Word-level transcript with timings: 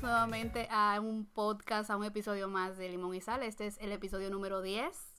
nuevamente 0.00 0.68
a 0.70 0.98
un 1.00 1.26
podcast, 1.26 1.90
a 1.90 1.96
un 1.98 2.04
episodio 2.04 2.48
más 2.48 2.78
de 2.78 2.88
Limón 2.88 3.14
y 3.14 3.20
Sal. 3.20 3.42
Este 3.42 3.66
es 3.66 3.76
el 3.78 3.92
episodio 3.92 4.30
número 4.30 4.62
10. 4.62 5.11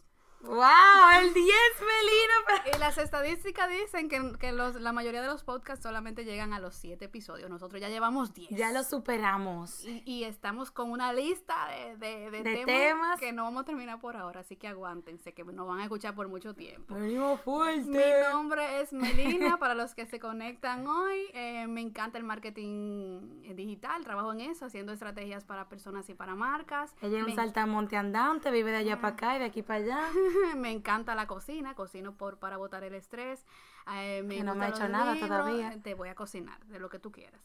¡Wow! 0.44 1.22
El 1.22 1.34
10, 1.34 1.48
Melina. 1.80 2.64
Y 2.76 2.78
las 2.80 2.98
estadísticas 2.98 3.70
dicen 3.70 4.08
que, 4.10 4.34
que 4.40 4.52
los, 4.52 4.76
la 4.76 4.94
mayoría 4.94 5.22
de 5.22 5.28
los 5.28 5.44
podcasts 5.44 5.84
solamente 5.84 6.24
llegan 6.26 6.54
a 6.54 6.60
los 6.60 6.76
7 6.76 7.06
episodios. 7.06 7.50
Nosotros 7.50 7.82
ya 7.82 7.90
llevamos 7.90 8.34
10. 8.34 8.50
Ya 8.52 8.72
lo 8.72 8.84
superamos. 8.84 9.84
Y, 9.86 10.02
y 10.06 10.24
estamos 10.24 10.72
con 10.72 10.92
una 10.92 11.12
lista 11.14 11.56
de, 11.70 11.98
de, 11.98 12.32
de 12.32 12.44
De 12.44 12.56
temas, 12.66 12.66
temas. 12.68 13.20
que 13.20 13.32
no 13.34 13.44
vamos 13.44 13.64
a 13.64 13.66
terminar 13.66 14.00
por 14.00 14.16
ahora, 14.18 14.42
así 14.42 14.56
que 14.56 14.68
aguántense, 14.68 15.34
que 15.34 15.44
nos 15.44 15.68
van 15.68 15.80
a 15.80 15.84
escuchar 15.84 16.14
por 16.16 16.28
mucho 16.28 16.54
tiempo. 16.54 16.94
Venimos 16.96 17.38
Mi 17.40 17.44
fuerte. 17.44 18.24
nombre 18.32 18.82
es 18.82 18.94
Melina, 18.94 19.58
para 19.60 19.76
los 19.76 19.94
que 19.96 20.06
se 20.06 20.20
conectan 20.20 20.86
hoy. 20.88 21.26
eh, 21.34 21.68
me 21.68 21.82
encanta 21.82 22.18
el 22.18 22.24
marketing 22.24 23.42
digital, 23.56 24.04
trabajo 24.04 24.32
en 24.34 24.42
eso, 24.42 24.66
haciendo 24.66 24.92
estrategias 24.94 25.44
para 25.46 25.68
personas 25.70 26.08
y 26.10 26.14
para 26.14 26.36
marcas. 26.36 26.94
Ella 27.02 27.18
es 27.18 27.24
un 27.24 27.30
me, 27.30 27.36
saltamonte 27.36 27.98
andante, 27.98 28.52
vive 28.52 28.72
de 28.72 28.78
allá 28.78 29.00
para 29.02 29.14
acá 29.14 29.36
y 29.36 29.40
de 29.40 29.46
aquí 29.46 29.62
para 29.64 29.80
allá. 29.84 30.10
me 30.56 30.72
encanta 30.72 31.16
la 31.16 31.28
cocina, 31.28 31.76
cocino 31.76 32.16
por 32.16 32.40
para 32.40 32.58
botar 32.58 32.84
el 32.84 32.94
estrés. 32.96 33.46
eh, 33.94 34.24
me 34.24 34.38
Que 34.38 34.44
no 34.44 34.56
me 34.56 34.66
ha 34.66 34.70
hecho 34.70 34.88
nada 34.88 35.14
libros, 35.14 35.30
todavía. 35.30 35.74
eh, 35.74 35.80
Te 35.84 35.94
voy 35.94 36.10
a 36.10 36.16
cocinar, 36.16 36.64
de 36.66 36.80
lo 36.80 36.90
que 36.90 37.00
tú 37.00 37.12
quieras. 37.12 37.42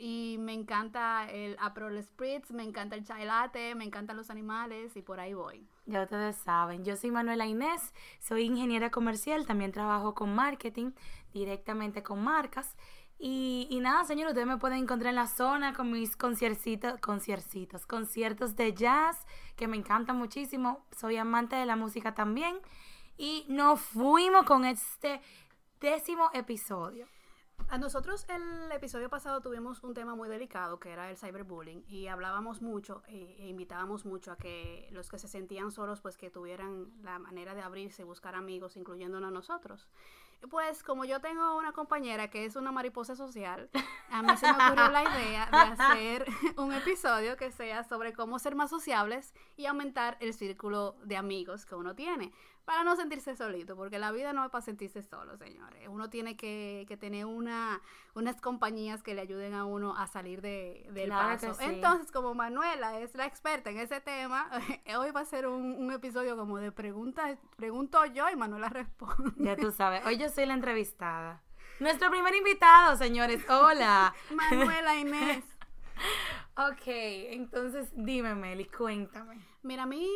Y 0.00 0.36
me 0.38 0.52
encanta 0.52 1.28
el 1.28 1.56
Aperol 1.58 2.00
Spritz, 2.00 2.52
me 2.52 2.62
encanta 2.62 2.94
el 2.94 3.04
chai 3.04 3.24
latte, 3.24 3.74
me 3.74 3.84
encantan 3.84 4.16
los 4.16 4.30
animales 4.30 4.96
y 4.96 5.02
por 5.02 5.18
ahí 5.18 5.34
voy. 5.34 5.66
Ya 5.86 6.02
ustedes 6.02 6.36
saben, 6.36 6.84
yo 6.84 6.94
soy 6.96 7.10
Manuela 7.10 7.46
Inés, 7.46 7.92
soy 8.20 8.42
ingeniera 8.42 8.90
comercial, 8.90 9.44
también 9.46 9.72
trabajo 9.72 10.14
con 10.14 10.34
marketing, 10.34 10.92
directamente 11.32 12.02
con 12.04 12.22
marcas. 12.22 12.76
Y, 13.20 13.78
nada, 13.82 14.04
señor, 14.04 14.28
ustedes 14.28 14.46
me 14.46 14.58
pueden 14.58 14.78
encontrar 14.78 15.10
en 15.10 15.16
la 15.16 15.26
zona 15.26 15.72
con 15.74 15.90
mis 15.90 16.16
conciercitos, 16.16 17.00
conciercitos, 17.00 17.84
conciertos 17.84 18.54
de 18.54 18.72
jazz, 18.72 19.26
que 19.56 19.66
me 19.66 19.76
encantan 19.76 20.16
muchísimo. 20.16 20.86
Soy 20.96 21.16
amante 21.16 21.56
de 21.56 21.66
la 21.66 21.74
música 21.74 22.14
también. 22.14 22.60
Y 23.16 23.44
nos 23.48 23.80
fuimos 23.80 24.44
con 24.44 24.64
este 24.64 25.20
décimo 25.80 26.30
episodio. 26.32 27.06
A 27.66 27.76
nosotros 27.76 28.24
el 28.28 28.70
episodio 28.72 29.10
pasado 29.10 29.40
tuvimos 29.40 29.82
un 29.82 29.92
tema 29.92 30.14
muy 30.14 30.28
delicado 30.28 30.78
que 30.78 30.90
era 30.90 31.10
el 31.10 31.18
cyberbullying 31.18 31.84
y 31.86 32.06
hablábamos 32.06 32.62
mucho 32.62 33.02
eh, 33.08 33.36
e 33.40 33.48
invitábamos 33.48 34.06
mucho 34.06 34.32
a 34.32 34.36
que 34.36 34.88
los 34.92 35.10
que 35.10 35.18
se 35.18 35.28
sentían 35.28 35.70
solos 35.70 36.00
pues 36.00 36.16
que 36.16 36.30
tuvieran 36.30 36.90
la 37.02 37.18
manera 37.18 37.54
de 37.54 37.60
abrirse 37.60 38.02
y 38.02 38.04
buscar 38.06 38.36
amigos 38.36 38.76
incluyéndonos 38.76 39.32
nosotros. 39.32 39.86
Pues 40.50 40.82
como 40.82 41.04
yo 41.04 41.20
tengo 41.20 41.56
una 41.56 41.72
compañera 41.72 42.30
que 42.30 42.44
es 42.44 42.54
una 42.56 42.70
mariposa 42.70 43.16
social, 43.16 43.68
a 44.10 44.22
mí 44.22 44.36
se 44.36 44.46
me 44.46 44.64
ocurrió 44.64 44.88
la 44.88 45.02
idea 45.02 45.46
de 45.50 45.58
hacer 45.82 46.26
un 46.56 46.72
episodio 46.72 47.36
que 47.36 47.50
sea 47.50 47.82
sobre 47.84 48.12
cómo 48.12 48.38
ser 48.38 48.54
más 48.54 48.70
sociables 48.70 49.34
y 49.56 49.66
aumentar 49.66 50.16
el 50.20 50.32
círculo 50.32 50.96
de 51.04 51.16
amigos 51.16 51.66
que 51.66 51.74
uno 51.74 51.94
tiene 51.94 52.32
para 52.68 52.84
no 52.84 52.96
sentirse 52.96 53.34
solito, 53.34 53.76
porque 53.76 53.98
la 53.98 54.12
vida 54.12 54.34
no 54.34 54.44
es 54.44 54.50
para 54.50 54.60
sentirse 54.60 55.00
solo, 55.02 55.38
señores. 55.38 55.88
Uno 55.88 56.10
tiene 56.10 56.36
que, 56.36 56.84
que 56.86 56.98
tener 56.98 57.24
una, 57.24 57.80
unas 58.12 58.42
compañías 58.42 59.02
que 59.02 59.14
le 59.14 59.22
ayuden 59.22 59.54
a 59.54 59.64
uno 59.64 59.96
a 59.96 60.06
salir 60.06 60.42
de, 60.42 60.86
del 60.92 61.06
Claro 61.06 61.28
paso. 61.40 61.54
sí. 61.54 61.64
Entonces, 61.64 62.12
como 62.12 62.34
Manuela 62.34 63.00
es 63.00 63.14
la 63.14 63.24
experta 63.24 63.70
en 63.70 63.78
ese 63.78 64.02
tema, 64.02 64.50
hoy 64.98 65.10
va 65.12 65.20
a 65.20 65.24
ser 65.24 65.46
un, 65.46 65.76
un 65.78 65.92
episodio 65.92 66.36
como 66.36 66.58
de 66.58 66.70
preguntas, 66.70 67.38
pregunto 67.56 68.04
yo 68.04 68.28
y 68.28 68.36
Manuela 68.36 68.68
responde. 68.68 69.32
Ya 69.38 69.56
tú 69.56 69.72
sabes, 69.72 70.04
hoy 70.04 70.18
yo 70.18 70.28
soy 70.28 70.44
la 70.44 70.52
entrevistada. 70.52 71.42
Nuestro 71.80 72.10
primer 72.10 72.34
invitado, 72.34 72.96
señores. 72.96 73.48
Hola. 73.48 74.14
Manuela 74.30 74.94
Inés. 74.94 75.42
Ok, 76.54 76.82
entonces 76.86 77.88
dime, 77.94 78.34
Meli, 78.34 78.66
cuéntame. 78.66 79.40
Mira, 79.62 79.84
a 79.84 79.86
mí, 79.86 80.06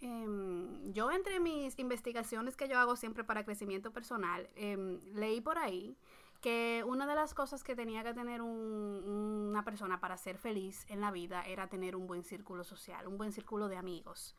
em, 0.00 0.92
yo 0.92 1.10
entre 1.10 1.40
mis 1.40 1.78
investigaciones 1.78 2.56
que 2.56 2.68
yo 2.68 2.78
hago 2.78 2.96
siempre 2.96 3.24
para 3.24 3.44
crecimiento 3.44 3.92
personal, 3.92 4.48
em, 4.54 5.00
leí 5.14 5.40
por 5.40 5.58
ahí 5.58 5.96
que 6.40 6.84
una 6.86 7.06
de 7.06 7.16
las 7.16 7.34
cosas 7.34 7.64
que 7.64 7.74
tenía 7.74 8.04
que 8.04 8.14
tener 8.14 8.42
un- 8.42 9.48
una 9.50 9.64
persona 9.64 9.98
para 10.00 10.16
ser 10.16 10.38
feliz 10.38 10.86
en 10.88 11.00
la 11.00 11.10
vida 11.10 11.42
era 11.42 11.66
tener 11.68 11.96
un 11.96 12.06
buen 12.06 12.22
círculo 12.22 12.62
social, 12.62 13.08
un 13.08 13.18
buen 13.18 13.32
círculo 13.32 13.68
de 13.68 13.76
amigos. 13.76 14.36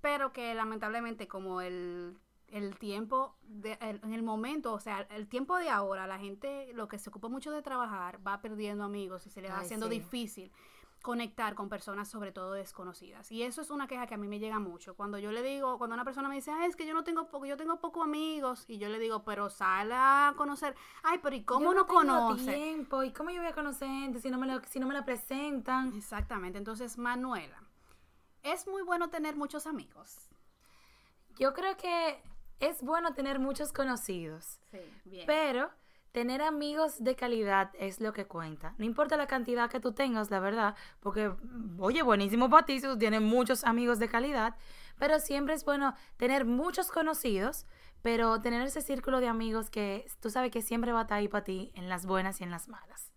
Pero 0.00 0.32
que 0.32 0.54
lamentablemente 0.54 1.28
como 1.28 1.60
el, 1.60 2.16
el 2.48 2.76
tiempo, 2.78 3.36
de- 3.42 3.76
el- 3.82 4.00
en 4.02 4.14
el 4.14 4.22
momento, 4.22 4.72
o 4.72 4.80
sea, 4.80 5.00
el 5.10 5.28
tiempo 5.28 5.58
de 5.58 5.68
ahora, 5.68 6.06
la 6.06 6.18
gente 6.18 6.70
lo 6.72 6.88
que 6.88 6.98
se 6.98 7.10
ocupa 7.10 7.28
mucho 7.28 7.50
de 7.50 7.60
trabajar 7.62 8.26
va 8.26 8.40
perdiendo 8.40 8.84
amigos 8.84 9.26
y 9.26 9.30
se 9.30 9.42
le 9.42 9.50
va 9.50 9.58
Ay, 9.58 9.64
haciendo 9.66 9.88
sí. 9.88 9.98
difícil 9.98 10.52
conectar 11.02 11.54
con 11.54 11.68
personas 11.68 12.08
sobre 12.08 12.32
todo 12.32 12.52
desconocidas. 12.52 13.30
Y 13.32 13.42
eso 13.42 13.60
es 13.60 13.70
una 13.70 13.86
queja 13.86 14.06
que 14.06 14.14
a 14.14 14.18
mí 14.18 14.28
me 14.28 14.38
llega 14.38 14.58
mucho. 14.58 14.94
Cuando 14.94 15.18
yo 15.18 15.32
le 15.32 15.42
digo, 15.42 15.76
cuando 15.78 15.94
una 15.94 16.04
persona 16.04 16.28
me 16.28 16.36
dice, 16.36 16.50
"Ay, 16.52 16.68
es 16.70 16.76
que 16.76 16.86
yo 16.86 16.94
no 16.94 17.04
tengo 17.04 17.28
poco, 17.28 17.44
yo 17.46 17.56
tengo 17.56 17.80
pocos 17.80 18.04
amigos, 18.04 18.64
y 18.68 18.78
yo 18.78 18.88
le 18.88 18.98
digo, 18.98 19.24
pero 19.24 19.50
sal 19.50 19.90
a 19.92 20.32
conocer, 20.36 20.74
ay, 21.02 21.18
pero 21.22 21.36
¿y 21.36 21.44
cómo 21.44 21.66
Yo 21.66 21.74
no 21.74 21.84
tengo 21.86 21.94
conoce? 22.00 22.54
tiempo. 22.54 23.02
¿Y 23.02 23.12
cómo 23.12 23.30
yo 23.30 23.40
voy 23.42 23.50
a 23.50 23.54
conocer 23.54 23.88
gente 23.88 24.20
si 24.20 24.30
no 24.30 24.38
me, 24.38 24.46
lo- 24.46 24.62
si 24.64 24.80
no 24.80 24.86
me 24.86 24.94
la 24.94 25.04
presentan? 25.04 25.92
Exactamente. 25.96 26.56
Entonces, 26.58 26.96
Manuela, 26.96 27.62
es 28.42 28.66
muy 28.66 28.82
bueno 28.82 29.10
tener 29.10 29.36
muchos 29.36 29.66
amigos. 29.66 30.28
Yo 31.38 31.54
creo 31.54 31.76
que 31.76 32.22
es 32.60 32.82
bueno 32.82 33.14
tener 33.14 33.38
muchos 33.38 33.72
conocidos, 33.72 34.60
Sí, 34.70 34.78
bien. 35.04 35.26
pero 35.26 35.70
tener 36.12 36.42
amigos 36.42 37.02
de 37.02 37.16
calidad 37.16 37.70
es 37.78 38.00
lo 38.00 38.12
que 38.12 38.26
cuenta. 38.26 38.74
No 38.78 38.84
importa 38.84 39.16
la 39.16 39.26
cantidad 39.26 39.70
que 39.70 39.80
tú 39.80 39.92
tengas, 39.92 40.30
la 40.30 40.40
verdad, 40.40 40.76
porque, 41.00 41.32
oye, 41.78 42.02
buenísimo 42.02 42.50
para 42.50 42.66
ti 42.66 42.80
si 42.80 42.86
tú 42.86 42.98
tienes 42.98 43.22
muchos 43.22 43.64
amigos 43.64 43.98
de 43.98 44.08
calidad, 44.08 44.56
pero 44.98 45.18
siempre 45.18 45.54
es 45.54 45.64
bueno 45.64 45.94
tener 46.18 46.44
muchos 46.44 46.90
conocidos, 46.90 47.66
pero 48.02 48.40
tener 48.40 48.62
ese 48.62 48.82
círculo 48.82 49.20
de 49.20 49.28
amigos 49.28 49.70
que 49.70 50.06
tú 50.20 50.28
sabes 50.28 50.50
que 50.50 50.60
siempre 50.60 50.92
va 50.92 51.00
a 51.00 51.02
estar 51.02 51.18
ahí 51.18 51.28
para 51.28 51.44
ti 51.44 51.72
en 51.74 51.88
las 51.88 52.04
buenas 52.04 52.40
y 52.40 52.44
en 52.44 52.50
las 52.50 52.68
malas. 52.68 53.12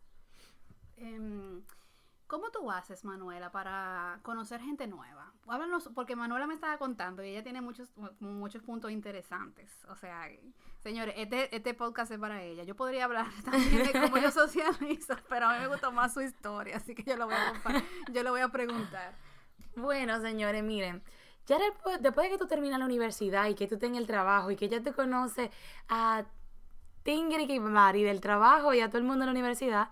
Em, 0.95 1.63
¿Cómo 2.27 2.49
tú 2.49 2.71
haces, 2.71 3.05
Manuela, 3.05 3.51
para 3.51 4.19
conocer 4.23 4.59
gente 4.59 4.87
nueva? 4.87 5.31
Háblanos, 5.47 5.89
porque 5.93 6.15
Manuela 6.15 6.47
me 6.47 6.55
estaba 6.55 6.75
contando 6.79 7.23
y 7.23 7.29
ella 7.29 7.43
tiene 7.43 7.61
muchos, 7.61 7.91
muchos 8.19 8.63
puntos 8.63 8.89
interesantes. 8.89 9.85
O 9.89 9.95
sea, 9.95 10.27
señores, 10.79 11.13
este, 11.17 11.55
este 11.55 11.75
podcast 11.75 12.11
es 12.11 12.17
para 12.17 12.41
ella. 12.41 12.63
Yo 12.63 12.75
podría 12.75 13.05
hablar 13.05 13.27
también 13.45 13.83
de 13.83 14.01
cómo 14.01 14.17
yo 14.17 14.31
socializo, 14.31 15.15
pero 15.29 15.47
a 15.47 15.53
mí 15.53 15.59
me 15.59 15.67
gusta 15.67 15.91
más 15.91 16.15
su 16.15 16.21
historia, 16.21 16.77
así 16.77 16.95
que 16.95 17.03
yo 17.03 17.15
lo 17.15 17.25
voy 17.27 17.35
a, 17.35 17.83
yo 18.11 18.23
lo 18.23 18.31
voy 18.31 18.41
a 18.41 18.49
preguntar. 18.49 19.13
Bueno, 19.75 20.19
señores, 20.19 20.63
miren, 20.63 21.03
ya 21.45 21.59
después, 21.59 22.01
después 22.01 22.25
de 22.25 22.31
que 22.31 22.39
tú 22.39 22.47
terminas 22.47 22.79
la 22.79 22.85
universidad 22.85 23.47
y 23.49 23.53
que 23.53 23.67
tú 23.67 23.77
tengas 23.77 24.01
el 24.01 24.07
trabajo 24.07 24.49
y 24.49 24.55
que 24.55 24.67
ya 24.67 24.81
te 24.81 24.93
conoces 24.93 25.51
a 25.89 26.25
Tingri 27.03 27.45
y 27.53 27.59
Mari 27.59 28.01
del 28.01 28.19
trabajo 28.19 28.73
y 28.73 28.79
a 28.79 28.87
todo 28.87 28.97
el 28.97 29.03
mundo 29.03 29.23
en 29.23 29.27
la 29.27 29.31
universidad, 29.31 29.89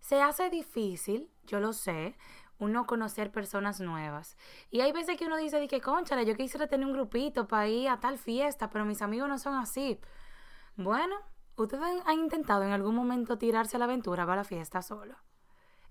se 0.00 0.22
hace 0.22 0.50
difícil, 0.50 1.30
yo 1.44 1.60
lo 1.60 1.72
sé, 1.72 2.16
uno 2.58 2.86
conocer 2.86 3.30
personas 3.30 3.80
nuevas. 3.80 4.36
Y 4.70 4.80
hay 4.80 4.92
veces 4.92 5.16
que 5.18 5.26
uno 5.26 5.36
dice, 5.36 5.60
de 5.60 5.68
que 5.68 5.80
conchale, 5.80 6.24
yo 6.24 6.34
quisiera 6.36 6.66
tener 6.66 6.86
un 6.86 6.92
grupito 6.94 7.46
para 7.48 7.68
ir 7.68 7.88
a 7.88 8.00
tal 8.00 8.18
fiesta, 8.18 8.70
pero 8.70 8.84
mis 8.84 9.02
amigos 9.02 9.28
no 9.28 9.38
son 9.38 9.54
así. 9.54 10.00
Bueno, 10.76 11.16
¿ustedes 11.56 11.82
han- 12.06 12.18
intentado 12.20 12.64
en 12.64 12.72
algún 12.72 12.94
momento 12.94 13.38
tirarse 13.38 13.76
a 13.76 13.78
la 13.80 13.86
aventura 13.86 14.24
para 14.26 14.36
la 14.36 14.44
fiesta 14.44 14.82
solo? 14.82 15.16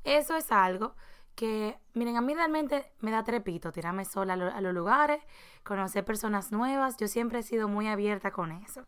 Eso 0.03 0.35
es 0.35 0.51
algo 0.51 0.95
que, 1.35 1.77
miren, 1.93 2.15
a 2.17 2.21
mí 2.21 2.33
realmente 2.33 2.93
me 2.99 3.11
da 3.11 3.23
trepito 3.23 3.71
tirarme 3.71 4.05
sola 4.05 4.33
a 4.33 4.61
los 4.61 4.73
lugares, 4.73 5.21
conocer 5.63 6.05
personas 6.05 6.51
nuevas. 6.51 6.97
Yo 6.97 7.07
siempre 7.07 7.39
he 7.39 7.43
sido 7.43 7.67
muy 7.67 7.87
abierta 7.87 8.31
con 8.31 8.51
eso. 8.51 8.85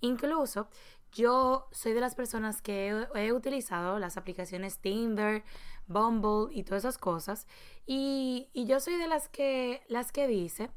Incluso 0.00 0.68
yo 1.12 1.68
soy 1.72 1.92
de 1.92 2.00
las 2.00 2.14
personas 2.14 2.62
que 2.62 2.90
he, 3.14 3.26
he 3.26 3.32
utilizado 3.32 3.98
las 3.98 4.16
aplicaciones 4.16 4.78
Tinder, 4.78 5.44
Bumble 5.86 6.54
y 6.54 6.64
todas 6.64 6.84
esas 6.84 6.98
cosas. 6.98 7.46
Y, 7.86 8.48
y 8.52 8.66
yo 8.66 8.80
soy 8.80 8.96
de 8.96 9.08
las 9.08 9.28
que, 9.28 9.82
las 9.88 10.12
que 10.12 10.26
dice, 10.26 10.70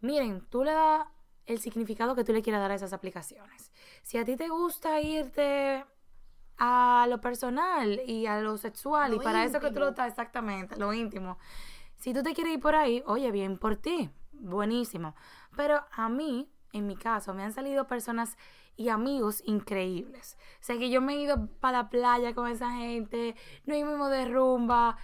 miren, 0.00 0.46
tú 0.48 0.64
le 0.64 0.72
das 0.72 1.06
el 1.46 1.58
significado 1.58 2.14
que 2.14 2.24
tú 2.24 2.32
le 2.32 2.42
quieras 2.42 2.62
dar 2.62 2.70
a 2.70 2.74
esas 2.74 2.92
aplicaciones. 2.92 3.70
Si 4.02 4.18
a 4.18 4.24
ti 4.24 4.36
te 4.36 4.48
gusta 4.48 5.00
irte 5.00 5.84
a 6.58 7.06
lo 7.08 7.20
personal 7.20 8.00
y 8.06 8.26
a 8.26 8.40
lo 8.40 8.56
sexual, 8.56 9.12
Lo 9.12 9.16
y 9.16 9.24
para 9.24 9.44
eso 9.44 9.60
que 9.60 9.70
tú 9.70 9.80
lo 9.80 9.88
estás 9.88 10.08
exactamente, 10.08 10.76
lo 10.76 10.92
íntimo. 10.92 11.38
Si 11.96 12.14
tú 12.14 12.22
te 12.22 12.34
quieres 12.34 12.54
ir 12.54 12.60
por 12.60 12.74
ahí, 12.74 13.02
oye, 13.06 13.30
bien 13.30 13.58
por 13.58 13.76
ti, 13.76 14.10
buenísimo. 14.32 15.14
Pero 15.56 15.82
a 15.92 16.08
mí, 16.08 16.50
en 16.72 16.86
mi 16.86 16.96
caso, 16.96 17.34
me 17.34 17.42
han 17.42 17.52
salido 17.52 17.86
personas 17.86 18.36
y 18.80 18.88
amigos 18.88 19.42
increíbles. 19.44 20.38
O 20.54 20.64
sea, 20.64 20.78
que 20.78 20.88
yo 20.88 21.02
me 21.02 21.12
he 21.12 21.20
ido 21.20 21.48
para 21.60 21.82
la 21.82 21.90
playa 21.90 22.34
con 22.34 22.48
esa 22.48 22.70
gente, 22.72 23.36
no 23.66 23.76
íbamos 23.76 24.10
de 24.10 24.24
rumba, 24.24 24.96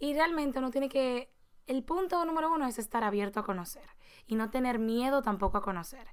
y 0.00 0.14
realmente 0.14 0.58
uno 0.58 0.72
tiene 0.72 0.88
que, 0.88 1.32
el 1.68 1.84
punto 1.84 2.24
número 2.24 2.52
uno 2.52 2.66
es 2.66 2.80
estar 2.80 3.04
abierto 3.04 3.38
a 3.38 3.44
conocer 3.44 3.88
y 4.26 4.34
no 4.34 4.50
tener 4.50 4.80
miedo 4.80 5.22
tampoco 5.22 5.58
a 5.58 5.62
conocer. 5.62 6.08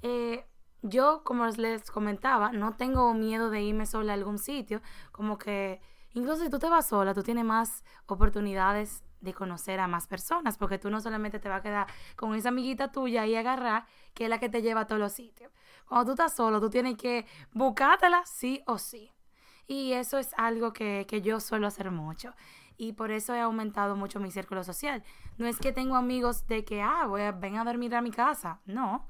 Eh, 0.00 0.46
yo, 0.80 1.22
como 1.22 1.46
les 1.48 1.90
comentaba, 1.90 2.50
no 2.52 2.74
tengo 2.76 3.12
miedo 3.12 3.50
de 3.50 3.60
irme 3.60 3.84
sola 3.84 4.12
a 4.12 4.16
algún 4.16 4.38
sitio, 4.38 4.80
como 5.12 5.36
que 5.36 5.82
Incluso 6.14 6.44
si 6.44 6.50
tú 6.50 6.60
te 6.60 6.68
vas 6.68 6.86
sola, 6.86 7.12
tú 7.12 7.24
tienes 7.24 7.44
más 7.44 7.84
oportunidades 8.06 9.02
de 9.20 9.34
conocer 9.34 9.80
a 9.80 9.88
más 9.88 10.06
personas, 10.06 10.56
porque 10.56 10.78
tú 10.78 10.88
no 10.88 11.00
solamente 11.00 11.40
te 11.40 11.48
vas 11.48 11.58
a 11.58 11.62
quedar 11.62 11.86
con 12.14 12.34
esa 12.34 12.50
amiguita 12.50 12.92
tuya 12.92 13.26
y 13.26 13.34
agarrar, 13.34 13.86
que 14.14 14.24
es 14.24 14.30
la 14.30 14.38
que 14.38 14.48
te 14.48 14.62
lleva 14.62 14.82
a 14.82 14.86
todos 14.86 15.00
los 15.00 15.12
sitios. 15.12 15.50
Cuando 15.88 16.06
tú 16.06 16.10
estás 16.12 16.34
solo, 16.34 16.60
tú 16.60 16.70
tienes 16.70 16.96
que 16.96 17.26
buscártela 17.52 18.24
sí 18.26 18.62
o 18.66 18.78
sí. 18.78 19.12
Y 19.66 19.92
eso 19.92 20.18
es 20.18 20.32
algo 20.36 20.72
que, 20.72 21.06
que 21.08 21.22
yo 21.22 21.40
suelo 21.40 21.66
hacer 21.66 21.90
mucho. 21.90 22.34
Y 22.76 22.92
por 22.92 23.10
eso 23.10 23.34
he 23.34 23.40
aumentado 23.40 23.96
mucho 23.96 24.20
mi 24.20 24.30
círculo 24.30 24.64
social. 24.64 25.02
No 25.38 25.46
es 25.46 25.58
que 25.58 25.72
tengo 25.72 25.96
amigos 25.96 26.46
de 26.46 26.64
que, 26.64 26.82
ah, 26.82 27.06
voy 27.06 27.22
a, 27.22 27.32
ven 27.32 27.56
a 27.56 27.64
dormir 27.64 27.94
a 27.94 28.02
mi 28.02 28.10
casa. 28.10 28.60
No 28.66 29.06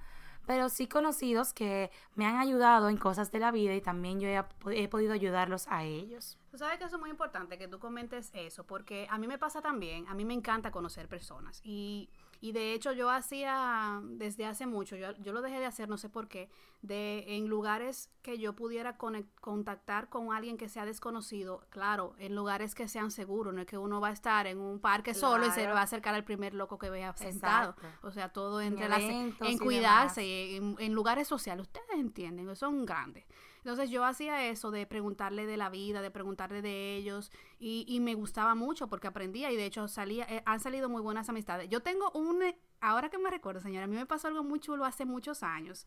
pero 0.47 0.69
sí 0.69 0.87
conocidos 0.89 1.53
que 1.53 1.91
me 2.15 2.27
han 2.27 2.37
ayudado 2.37 2.89
en 2.89 2.97
cosas 2.97 3.31
de 3.33 3.39
la 3.39 3.51
vida 3.51 3.75
y 3.75 3.81
también 3.81 4.21
yo 4.21 4.29
he, 4.29 4.45
he, 4.73 4.89
podido 4.89 5.13
ayudarlos 5.13 5.67
a 5.69 5.85
ellos. 5.85 6.39
Tú 6.51 6.59
sabes 6.59 6.79
que 6.79 6.85
eso 6.85 6.97
es 6.97 7.01
muy 7.01 7.11
importante 7.11 7.59
que 7.59 7.69
tú 7.69 7.79
comentes 7.79 8.31
eso, 8.35 8.65
porque 8.65 9.07
a 9.11 9.19
mí 9.19 9.27
me 9.27 9.39
pasa 9.39 9.63
también, 9.63 10.07
a 10.09 10.15
mí 10.15 10.25
me 10.25 10.35
encanta 10.35 10.71
conocer 10.71 11.09
personas 11.09 11.61
y 11.65 12.11
y 12.45 12.53
de 12.53 12.75
hecho 12.75 12.93
yo 12.93 13.09
hacía 13.09 14.03
desde 14.05 14.45
hace 14.45 14.67
mucho, 14.67 14.97
yo, 14.97 15.17
yo 15.17 15.33
lo 15.33 15.41
dejé 15.41 15.61
de 15.61 15.65
hacer, 15.65 15.89
no 15.89 15.97
sé 15.97 16.11
por 16.11 16.29
qué, 16.29 16.51
de 16.83 17.25
en 17.39 17.49
lugares 17.49 18.11
que 18.21 18.39
yo 18.39 18.55
pudiera 18.55 18.99
contactar 18.99 20.11
con 20.11 20.31
alguien 20.31 20.59
que 20.59 20.69
sea 20.69 20.85
desconocido, 20.85 21.65
claro, 21.71 22.15
en 22.19 22.35
lugares 22.35 22.75
que 22.75 22.87
sean 22.87 23.11
seguros, 23.11 23.55
no 23.55 23.63
es 23.63 23.67
que 23.67 23.79
uno 23.79 23.99
va 23.99 24.09
a 24.09 24.13
estar 24.13 24.47
en 24.47 24.59
un 24.59 24.79
parque 24.79 25.15
solo 25.15 25.47
y 25.47 25.53
se 25.53 25.67
va 25.67 25.81
a 25.81 25.85
acercar 25.85 26.15
al 26.15 26.25
primer 26.25 26.53
loco 26.53 26.77
que 26.79 26.91
vea 26.91 27.17
sentado. 27.17 27.77
O 28.03 28.11
sea, 28.11 28.29
todo 28.29 28.61
en, 28.61 28.77
en, 28.79 29.35
en 29.41 29.59
cuidarse, 29.59 30.57
en, 30.57 30.77
en 30.79 30.93
lugares 30.93 31.27
sociales, 31.27 31.63
ustedes 31.67 31.99
entienden, 31.99 32.55
son 32.57 32.85
grandes. 32.85 33.25
Entonces 33.65 33.89
yo 33.89 34.05
hacía 34.05 34.47
eso 34.51 34.71
de 34.71 34.87
preguntarle 34.87 35.47
de 35.47 35.57
la 35.57 35.71
vida, 35.71 36.03
de 36.03 36.11
preguntarle 36.11 36.61
de 36.61 36.97
ellos 36.97 37.33
y, 37.59 37.99
me 38.01 38.15
gustaba 38.15 38.55
mucho 38.55 38.89
porque 38.89 39.07
aprendía 39.07 39.51
y 39.51 39.57
de 39.57 39.65
hecho 39.65 39.89
salía, 39.89 40.27
eh, 40.29 40.43
han 40.45 40.61
salido 40.61 40.91
muy 40.91 41.01
buenas 41.01 41.31
amistades. 41.31 41.71
Yo 41.71 41.81
tengo 41.81 42.11
un, 42.11 42.43
ahora 42.83 43.09
que 43.09 43.17
me 43.17 43.31
recuerdo 43.31 43.63
señora, 43.63 43.85
a 43.85 43.87
mí 43.87 43.97
me 43.97 44.05
pasó 44.05 44.29
algo 44.29 44.45
muy 44.45 44.61
chulo 44.61 44.85
hace 44.85 45.07
muchos 45.07 45.43
años. 45.43 45.87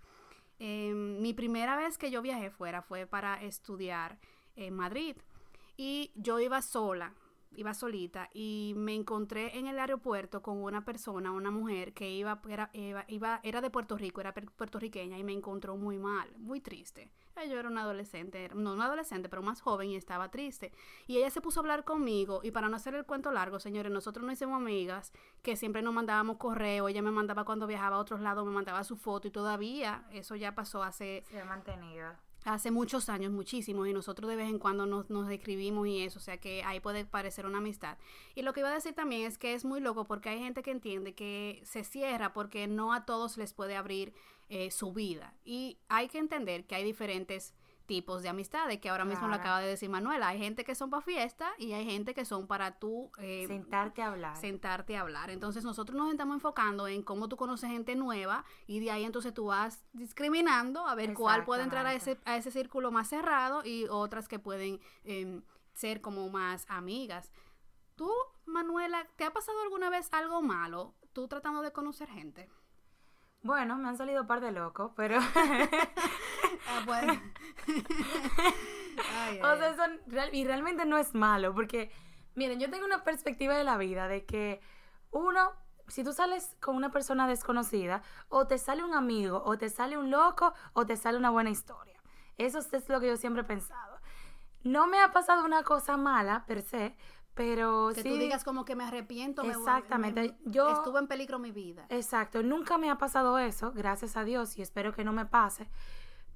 Em, 0.57 1.21
mi 1.21 1.35
primera 1.35 1.77
vez 1.77 2.00
que 2.00 2.09
yo 2.09 2.24
viajé 2.24 2.50
fuera 2.50 2.81
fue 2.81 3.06
para 3.06 3.44
estudiar 3.44 4.18
en 4.56 4.74
Madrid 4.74 5.15
y 5.77 6.12
yo 6.15 6.39
iba 6.39 6.63
sola 6.63 7.13
iba 7.56 7.74
solita 7.74 8.29
y 8.33 8.74
me 8.75 8.94
encontré 8.94 9.57
en 9.57 9.68
el 9.68 9.79
aeropuerto 9.79 10.41
con 10.41 10.62
una 10.62 10.83
persona, 10.83 11.31
una 11.31 11.50
mujer 11.50 11.94
que 11.94 12.12
iba, 12.12 12.41
era, 12.50 12.69
iba, 13.07 13.39
era 13.41 13.62
de 13.62 13.69
Puerto 13.69 13.97
Rico, 13.97 14.21
era 14.21 14.33
puertorriqueña 14.33 15.18
y 15.18 15.24
me 15.24 15.33
encontró 15.33 15.75
muy 15.75 15.97
mal, 15.97 16.31
muy 16.38 16.59
triste. 16.59 17.09
Yo 17.45 17.60
era 17.60 17.69
una 17.69 17.84
adolescente, 17.84 18.50
no 18.56 18.74
una 18.74 18.86
adolescente, 18.86 19.30
pero 19.30 19.42
más 19.42 19.62
joven 19.62 19.89
y 19.89 19.95
estaba 19.95 20.30
triste. 20.30 20.72
Y 21.06 21.18
ella 21.18 21.30
se 21.30 21.42
puso 21.42 21.60
a 21.60 21.62
hablar 21.62 21.84
conmigo 21.84 22.42
y 22.44 22.51
para 22.51 22.68
no 22.68 22.75
hacer 22.75 22.95
el 22.95 23.06
cuento 23.06 23.31
largo, 23.31 23.60
señores, 23.60 23.92
nosotros 23.92 24.25
nos 24.25 24.34
hicimos 24.34 24.56
amigas 24.57 25.13
que 25.44 25.56
siempre 25.56 25.81
nos 25.81 25.94
mandábamos 25.94 26.38
correo, 26.38 26.88
ella 26.88 27.01
me 27.01 27.12
mandaba 27.12 27.45
cuando 27.45 27.68
viajaba 27.68 27.98
a 27.98 28.00
otros 28.00 28.22
lados, 28.22 28.45
me 28.45 28.51
mandaba 28.51 28.84
su 28.84 28.98
foto 28.98 29.28
y 29.28 29.31
todavía 29.31 30.07
eso 30.12 30.36
ya 30.36 30.56
pasó 30.56 30.84
hace... 30.84 31.24
Se 31.30 31.39
ha 31.39 31.45
mantenido 31.45 32.28
hace 32.48 32.72
muchos 32.72 33.10
años, 33.10 33.31
muchísimos, 33.31 33.88
y 33.88 33.94
nosotros 33.94 34.30
de 34.30 34.36
vez 34.36 34.50
en 34.50 34.57
cuando 34.57 34.86
nos, 34.86 35.10
nos 35.10 35.30
escribimos 35.30 35.88
y 35.88 36.04
eso, 36.04 36.19
o 36.19 36.22
sea 36.22 36.38
que 36.38 36.63
ahí 36.63 36.80
puede 36.80 37.06
parecer 37.06 37.45
una 37.45 37.57
amistad. 37.57 37.98
Y 38.36 38.42
lo 38.42 38.54
que 38.54 38.62
iba 38.62 38.69
a 38.69 38.74
decir 38.74 38.94
también 38.94 39.28
es 39.28 39.38
que 39.38 39.54
es 39.54 39.66
muy 39.66 39.81
loco 39.81 40.06
porque 40.06 40.30
hay 40.30 40.39
gente 40.39 40.63
que 40.63 40.72
entiende 40.72 41.13
que 41.13 41.62
se 41.66 41.84
cierra 41.84 42.34
porque 42.34 42.68
no 42.68 42.94
a 42.94 43.06
todos 43.06 43.38
les 43.38 43.54
puede 43.54 43.75
abrir 43.75 44.13
eh, 44.49 44.71
su 44.71 44.94
vida. 44.94 45.33
Y 45.44 45.79
hay 45.89 46.07
que 46.07 46.19
entender 46.19 46.65
que 46.65 46.75
hay 46.75 46.83
diferentes 46.83 47.53
tipos 47.88 48.21
de 48.21 48.29
amistades, 48.29 48.79
que 48.79 48.89
ahora 48.89 49.05
mismo 49.05 49.27
lo 49.27 49.33
acaba 49.33 49.61
de 49.61 49.67
decir 49.69 49.89
Manuela. 49.89 50.27
Hay 50.27 50.38
gente 50.38 50.63
que 50.63 50.75
son 50.75 50.89
para 50.89 51.01
fiesta 51.01 51.51
y 51.57 51.71
hay 51.71 51.85
gente 51.85 52.13
que 52.13 52.25
son 52.25 52.45
para 52.45 52.77
tú... 52.77 53.09
Eh, 53.17 53.45
sentarte 53.47 54.03
a 54.03 54.07
hablar. 54.07 54.35
Sentarte 54.35 54.97
a 54.97 55.01
hablar. 55.01 55.29
Entonces 55.31 55.63
nosotros 55.63 55.97
nos 55.97 56.11
estamos 56.11 56.35
enfocando 56.35 56.88
en 56.88 57.01
cómo 57.01 57.29
tú 57.29 57.38
conoces 57.38 57.71
gente 57.71 57.95
nueva 57.95 58.45
y 58.67 58.81
de 58.81 58.91
ahí 58.91 59.05
entonces 59.05 59.33
tú 59.33 59.45
vas 59.45 59.83
discriminando 59.94 60.85
a 60.85 60.93
ver 60.95 61.13
cuál 61.13 61.45
puede 61.45 61.63
entrar 61.63 61.85
a 61.88 61.93
ese, 61.93 62.19
a 62.25 62.35
ese 62.35 62.51
círculo 62.51 62.91
más 62.91 63.07
cerrado 63.07 63.63
y 63.63 63.85
otras 63.89 64.27
que 64.27 64.38
pueden 64.38 64.81
em, 65.05 65.41
ser 65.73 66.01
como 66.01 66.29
más 66.29 66.65
amigas. 66.67 67.31
¿Tú, 67.95 68.11
Manuela, 68.45 69.07
te 69.15 69.23
ha 69.23 69.31
pasado 69.31 69.59
alguna 69.61 69.89
vez 69.89 70.13
algo 70.13 70.41
malo 70.41 70.93
tú 71.13 71.27
tratando 71.27 71.61
de 71.61 71.71
conocer 71.71 72.09
gente? 72.09 72.50
Bueno, 73.42 73.78
me 73.78 73.88
han 73.88 73.98
salido 73.98 74.22
un 74.22 74.28
par 74.28 74.42
de 74.42 74.51
locos, 74.51 74.92
pero... 74.95 75.19
ah, 76.68 76.84
bueno. 76.86 77.13
o 79.44 79.56
sea, 79.57 79.69
eso 79.69 79.84
y 80.31 80.45
realmente 80.45 80.86
no 80.86 80.98
es 80.98 81.13
malo, 81.13 81.54
porque, 81.54 81.92
miren, 82.36 82.60
yo 82.60 82.69
tengo 82.69 82.86
una 82.86 83.04
perspectiva 83.04 83.56
de 83.56 83.63
la 83.63 83.78
vida 83.78 84.07
de 84.07 84.25
que 84.25 84.62
uno, 85.12 85.54
si 85.88 86.04
tú 86.04 86.13
sales 86.13 86.56
con 86.60 86.75
una 86.75 86.92
persona 86.92 87.28
desconocida, 87.28 88.01
o 88.30 88.48
te 88.48 88.57
sale 88.57 88.84
un 88.84 88.94
amigo, 88.94 89.42
o 89.45 89.57
te 89.57 89.69
sale 89.69 89.98
un 89.98 90.12
loco, 90.12 90.54
o 90.74 90.86
te 90.86 90.98
sale 90.98 91.18
una 91.18 91.30
buena 91.30 91.50
historia. 91.50 92.01
Eso 92.38 92.60
es 92.60 92.89
lo 92.89 93.00
que 93.00 93.07
yo 93.07 93.18
siempre 93.18 93.42
he 93.44 93.45
pensado. 93.45 94.00
No 94.63 94.88
me 94.88 95.00
ha 95.00 95.12
pasado 95.12 95.45
una 95.45 95.63
cosa 95.63 95.98
mala, 95.98 96.45
per 96.45 96.62
se, 96.62 96.95
pero 97.38 97.92
que 97.94 98.04
tú 98.04 98.18
digas 98.18 98.44
como 98.44 98.66
que 98.66 98.75
me 98.75 98.84
arrepiento. 98.84 99.44
Exactamente. 99.44 100.36
yo 100.44 100.72
estuve 100.72 101.00
en 101.00 101.07
peligro 101.07 101.38
mi 101.38 101.51
vida. 101.51 101.86
Exacto. 101.89 102.42
Nunca 102.42 102.78
me 102.80 102.89
ha 102.89 102.98
pasado 102.98 103.38
eso, 103.38 103.72
gracias 103.72 104.18
a 104.18 104.24
Dios, 104.24 104.57
y 104.57 104.63
espero 104.63 104.92
que 104.92 105.04
no 105.04 105.13
me 105.13 105.25
pase. 105.25 105.69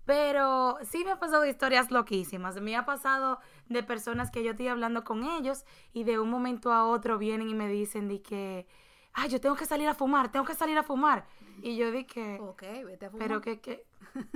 Pero 0.06 0.77
sí 0.83 1.03
me 1.03 1.12
ha 1.12 1.19
pasado 1.19 1.45
historias 1.45 1.92
loquísimas. 1.92 2.59
Me 2.62 2.75
ha 2.75 2.86
pasado 2.86 3.39
de 3.68 3.83
personas 3.83 4.30
que 4.31 4.44
yo 4.44 4.51
estoy 4.51 4.68
hablando 4.68 5.03
con 5.03 5.24
ellos 5.24 5.65
y 5.92 6.03
de 6.03 6.19
un 6.19 6.30
momento 6.30 6.71
a 6.71 6.86
otro 6.86 7.18
vienen 7.18 7.50
y 7.50 7.56
me 7.56 7.68
dicen 7.68 8.07
de 8.07 8.21
que, 8.21 8.68
ay, 9.13 9.30
yo 9.30 9.42
tengo 9.42 9.56
que 9.56 9.65
salir 9.65 9.88
a 9.88 9.94
fumar, 9.95 10.31
tengo 10.31 10.45
que 10.45 10.56
salir 10.56 10.77
a 10.77 10.83
fumar. 10.83 11.25
Y 11.63 11.77
yo 11.77 11.92
dije, 11.92 12.39
ok, 12.42 12.62
vete 12.86 13.07
a 13.07 13.09
fumar. 13.09 13.27
Pero 13.27 13.42
¿qué, 13.42 13.59
qué, 13.59 13.86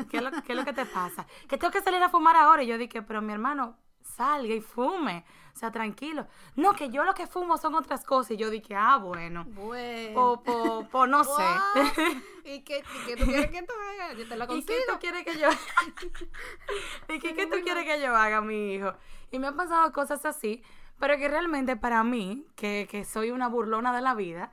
qué, 0.10 0.18
es 0.18 0.24
lo, 0.24 0.32
qué 0.32 0.54
es 0.54 0.56
lo 0.56 0.66
que 0.66 0.74
te 0.74 0.86
pasa? 0.86 1.28
Que 1.48 1.58
tengo 1.58 1.72
que 1.72 1.82
salir 1.82 2.02
a 2.02 2.10
fumar 2.10 2.36
ahora. 2.36 2.64
Y 2.64 2.68
yo 2.68 2.78
dije, 2.78 3.02
pero 3.02 3.22
mi 3.22 3.34
hermano, 3.34 3.78
salga 4.06 4.54
y 4.54 4.62
fume. 4.62 5.26
O 5.54 5.58
sea, 5.58 5.72
tranquilo. 5.72 6.28
No, 6.56 6.74
que 6.74 6.90
yo 6.90 7.04
lo 7.04 7.14
que 7.14 7.28
fumo 7.28 7.58
son 7.58 7.76
otras 7.76 8.04
cosas. 8.04 8.32
Y 8.32 8.38
yo 8.38 8.50
dije, 8.50 8.76
ah, 8.76 8.98
bueno. 8.98 9.46
Bueno. 9.48 10.42
Po, 10.44 10.88
po, 10.92 11.08
no 11.08 11.24
sé. 11.24 11.44
¿Y 12.46 12.62
qué, 12.62 12.84
qué, 13.06 13.16
tú 13.16 13.26
quieres 13.26 13.50
que 13.50 13.64
tú 13.64 13.74
haga? 13.74 14.14
Yo 14.14 14.28
te 14.28 14.36
la 14.36 14.48
consigo. 14.48 14.74
¿Y 14.74 14.78
qué 14.78 14.92
tú 14.92 15.00
quieres 15.00 15.24
que 15.24 15.40
yo 15.40 15.50
¿Y 17.16 17.20
qué, 17.20 17.34
qué 17.34 17.48
tú 17.48 17.58
quieres 17.64 17.86
que 17.86 18.02
yo 18.02 18.16
haga, 18.16 18.42
mi 18.42 18.76
hijo? 18.76 18.94
Y 19.32 19.40
me 19.40 19.48
han 19.48 19.56
pasado 19.56 19.92
cosas 19.92 20.26
así, 20.26 20.62
pero 21.00 21.18
que 21.18 21.28
realmente 21.28 21.76
para 21.76 22.04
mí, 22.04 22.46
que, 22.56 22.88
que 22.90 23.06
soy 23.06 23.32
una 23.32 23.48
burlona 23.48 23.96
de 23.96 24.02
la 24.02 24.14
vida, 24.14 24.52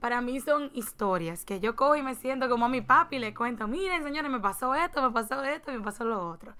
para 0.00 0.20
mí 0.20 0.40
son 0.40 0.70
historias 0.74 1.44
que 1.44 1.60
yo 1.60 1.76
cojo 1.76 1.94
y 1.94 2.02
me 2.02 2.14
siento 2.14 2.48
como 2.48 2.66
a 2.66 2.68
mi 2.68 2.80
papi 2.80 3.16
y 3.16 3.18
le 3.18 3.34
cuento, 3.34 3.68
miren 3.68 4.02
señores, 4.02 4.30
me 4.30 4.40
pasó 4.40 4.74
esto, 4.74 5.02
me 5.02 5.10
pasó 5.10 5.44
esto, 5.44 5.70
me 5.72 5.80
pasó 5.80 6.04
lo 6.04 6.28
otro. 6.28 6.54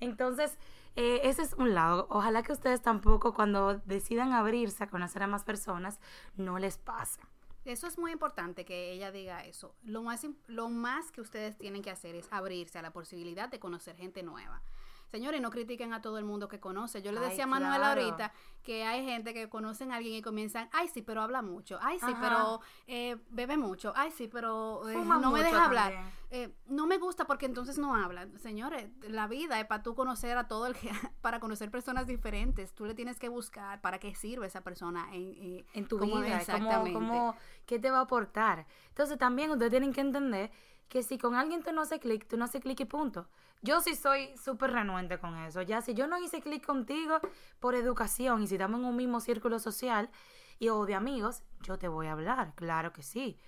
Entonces, 0.00 0.56
eh, 0.96 1.20
ese 1.24 1.42
es 1.42 1.54
un 1.54 1.74
lado. 1.74 2.06
Ojalá 2.10 2.42
que 2.42 2.52
ustedes 2.52 2.82
tampoco 2.82 3.34
cuando 3.34 3.78
decidan 3.78 4.32
abrirse 4.32 4.84
a 4.84 4.88
conocer 4.88 5.22
a 5.22 5.26
más 5.26 5.44
personas, 5.44 6.00
no 6.36 6.58
les 6.58 6.78
pase. 6.78 7.20
Eso 7.64 7.86
es 7.86 7.98
muy 7.98 8.12
importante 8.12 8.64
que 8.64 8.92
ella 8.92 9.10
diga 9.10 9.44
eso. 9.44 9.74
Lo 9.84 10.02
más, 10.02 10.26
lo 10.46 10.68
más 10.68 11.10
que 11.10 11.22
ustedes 11.22 11.56
tienen 11.56 11.82
que 11.82 11.90
hacer 11.90 12.14
es 12.14 12.30
abrirse 12.30 12.78
a 12.78 12.82
la 12.82 12.92
posibilidad 12.92 13.48
de 13.48 13.58
conocer 13.58 13.96
gente 13.96 14.22
nueva. 14.22 14.62
Señores, 15.10 15.40
no 15.40 15.50
critiquen 15.50 15.92
a 15.92 16.00
todo 16.02 16.18
el 16.18 16.24
mundo 16.24 16.48
que 16.48 16.60
conoce. 16.60 17.02
Yo 17.02 17.12
le 17.12 17.20
decía 17.20 17.44
a 17.44 17.46
Manuel 17.46 17.82
ahorita 17.82 18.32
que 18.62 18.84
hay 18.84 19.04
gente 19.04 19.34
que 19.34 19.48
conocen 19.48 19.92
a 19.92 19.96
alguien 19.96 20.14
y 20.14 20.22
comienzan, 20.22 20.68
ay 20.72 20.88
sí, 20.88 21.02
pero 21.02 21.22
habla 21.22 21.42
mucho, 21.42 21.78
ay 21.82 21.98
sí, 22.00 22.12
pero 22.20 22.60
eh, 22.86 23.16
bebe 23.28 23.56
mucho, 23.56 23.92
ay 23.94 24.10
sí, 24.10 24.26
pero 24.26 24.88
eh, 24.88 24.96
no 24.96 25.30
me 25.30 25.42
deja 25.42 25.66
hablar. 25.66 25.92
Eh, 26.30 26.52
no 26.66 26.86
me 26.86 26.98
gusta 26.98 27.26
porque 27.26 27.46
entonces 27.46 27.78
no 27.78 27.94
habla. 27.94 28.26
Señores, 28.38 28.90
la 29.02 29.28
vida 29.28 29.60
es 29.60 29.66
para 29.66 29.82
tú 29.82 29.94
conocer 29.94 30.36
a 30.36 30.48
todo 30.48 30.66
el 30.66 30.74
que, 30.74 30.90
para 31.20 31.38
conocer 31.38 31.70
personas 31.70 32.06
diferentes. 32.06 32.74
Tú 32.74 32.86
le 32.86 32.94
tienes 32.94 33.20
que 33.20 33.28
buscar 33.28 33.80
para 33.80 34.00
qué 34.00 34.14
sirve 34.14 34.46
esa 34.46 34.62
persona 34.62 35.08
en, 35.12 35.64
en 35.74 35.86
tu 35.86 35.98
vida. 36.00 36.38
Exactamente. 36.38 37.38
¿Qué 37.66 37.78
te 37.78 37.90
va 37.90 37.98
a 37.98 38.02
aportar? 38.02 38.66
Entonces 38.88 39.16
también 39.18 39.50
ustedes 39.50 39.70
tienen 39.70 39.92
que 39.92 40.00
entender 40.00 40.50
que 40.88 41.02
si 41.02 41.18
con 41.18 41.34
alguien 41.34 41.62
tú 41.62 41.72
no 41.72 41.82
haces 41.82 42.00
clic, 42.00 42.26
tú 42.26 42.36
no 42.36 42.44
haces 42.44 42.62
clic 42.62 42.80
y 42.80 42.84
punto. 42.84 43.28
Yo 43.64 43.80
sí 43.80 43.94
soy 43.94 44.36
súper 44.36 44.72
renuente 44.72 45.18
con 45.18 45.38
eso. 45.38 45.62
Ya 45.62 45.80
si 45.80 45.94
yo 45.94 46.06
no 46.06 46.18
hice 46.18 46.42
clic 46.42 46.66
contigo 46.66 47.18
por 47.60 47.74
educación 47.74 48.42
y 48.42 48.46
si 48.46 48.56
estamos 48.56 48.78
en 48.78 48.84
un 48.84 48.94
mismo 48.94 49.20
círculo 49.20 49.58
social 49.58 50.10
y 50.58 50.68
o 50.68 50.84
de 50.84 50.94
amigos, 50.94 51.42
yo 51.62 51.78
te 51.78 51.88
voy 51.88 52.08
a 52.08 52.12
hablar, 52.12 52.52
claro 52.56 52.92
que 52.92 53.02
sí. 53.02 53.38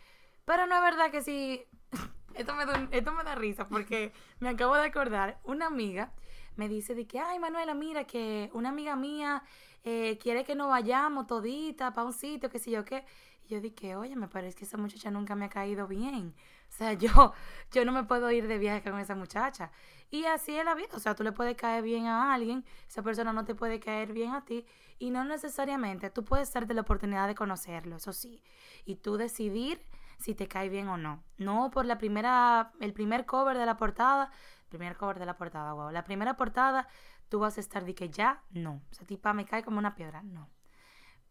Pero 0.46 0.66
no 0.66 0.74
es 0.74 0.80
verdad 0.80 1.10
que 1.10 1.20
si... 1.20 1.66
esto, 2.34 2.54
me 2.54 2.64
da, 2.64 2.88
esto 2.92 3.12
me 3.12 3.24
da 3.24 3.34
risa 3.34 3.68
porque 3.68 4.14
me 4.40 4.48
acabo 4.48 4.74
de 4.76 4.86
acordar, 4.86 5.38
una 5.44 5.66
amiga 5.66 6.14
me 6.56 6.70
dice 6.70 6.94
de 6.94 7.06
que, 7.06 7.20
ay, 7.20 7.38
Manuela, 7.38 7.74
mira 7.74 8.04
que 8.04 8.48
una 8.54 8.70
amiga 8.70 8.96
mía 8.96 9.42
eh, 9.84 10.16
quiere 10.16 10.44
que 10.44 10.54
nos 10.54 10.68
vayamos 10.68 11.26
todita 11.26 11.92
para 11.92 12.06
un 12.06 12.14
sitio, 12.14 12.48
que 12.48 12.58
sé 12.58 12.70
yo 12.70 12.86
qué. 12.86 13.04
Y 13.46 13.54
yo 13.54 13.60
dije, 13.60 13.94
oye, 13.94 14.16
me 14.16 14.26
parece 14.26 14.58
que 14.58 14.64
esa 14.64 14.76
muchacha 14.76 15.10
nunca 15.10 15.36
me 15.36 15.44
ha 15.44 15.48
caído 15.48 15.86
bien. 15.86 16.34
O 16.68 16.72
sea, 16.72 16.92
yo, 16.94 17.32
yo 17.72 17.84
no 17.84 17.92
me 17.92 18.04
puedo 18.04 18.30
ir 18.30 18.48
de 18.48 18.58
viaje 18.58 18.82
con 18.90 18.98
esa 18.98 19.14
muchacha. 19.14 19.70
Y 20.10 20.24
así 20.24 20.56
es 20.56 20.64
la 20.64 20.74
vida. 20.74 20.88
O 20.94 20.98
sea, 20.98 21.14
tú 21.14 21.22
le 21.22 21.32
puedes 21.32 21.56
caer 21.56 21.82
bien 21.82 22.06
a 22.06 22.34
alguien, 22.34 22.64
esa 22.88 23.02
persona 23.02 23.32
no 23.32 23.44
te 23.44 23.54
puede 23.54 23.80
caer 23.80 24.12
bien 24.12 24.32
a 24.32 24.44
ti. 24.44 24.66
Y 24.98 25.10
no 25.10 25.24
necesariamente, 25.24 26.10
tú 26.10 26.24
puedes 26.24 26.52
darte 26.52 26.74
la 26.74 26.80
oportunidad 26.80 27.28
de 27.28 27.34
conocerlo, 27.34 27.96
eso 27.96 28.12
sí. 28.12 28.42
Y 28.84 28.96
tú 28.96 29.16
decidir 29.16 29.80
si 30.18 30.34
te 30.34 30.48
cae 30.48 30.68
bien 30.68 30.88
o 30.88 30.96
no. 30.96 31.22
No 31.36 31.70
por 31.70 31.84
la 31.84 31.98
primera, 31.98 32.72
el 32.80 32.92
primer 32.92 33.26
cover 33.26 33.58
de 33.58 33.66
la 33.66 33.76
portada, 33.76 34.30
primer 34.68 34.96
cover 34.96 35.18
de 35.18 35.26
la 35.26 35.36
portada, 35.36 35.72
wow. 35.74 35.90
La 35.90 36.04
primera 36.04 36.36
portada, 36.36 36.88
tú 37.28 37.40
vas 37.40 37.58
a 37.58 37.60
estar 37.60 37.84
de 37.84 37.94
que 37.94 38.08
ya, 38.08 38.42
no. 38.50 38.82
O 38.90 38.94
sea, 38.94 39.06
tipa, 39.06 39.32
me 39.32 39.44
cae 39.44 39.62
como 39.62 39.78
una 39.78 39.94
piedra, 39.94 40.22
no. 40.22 40.48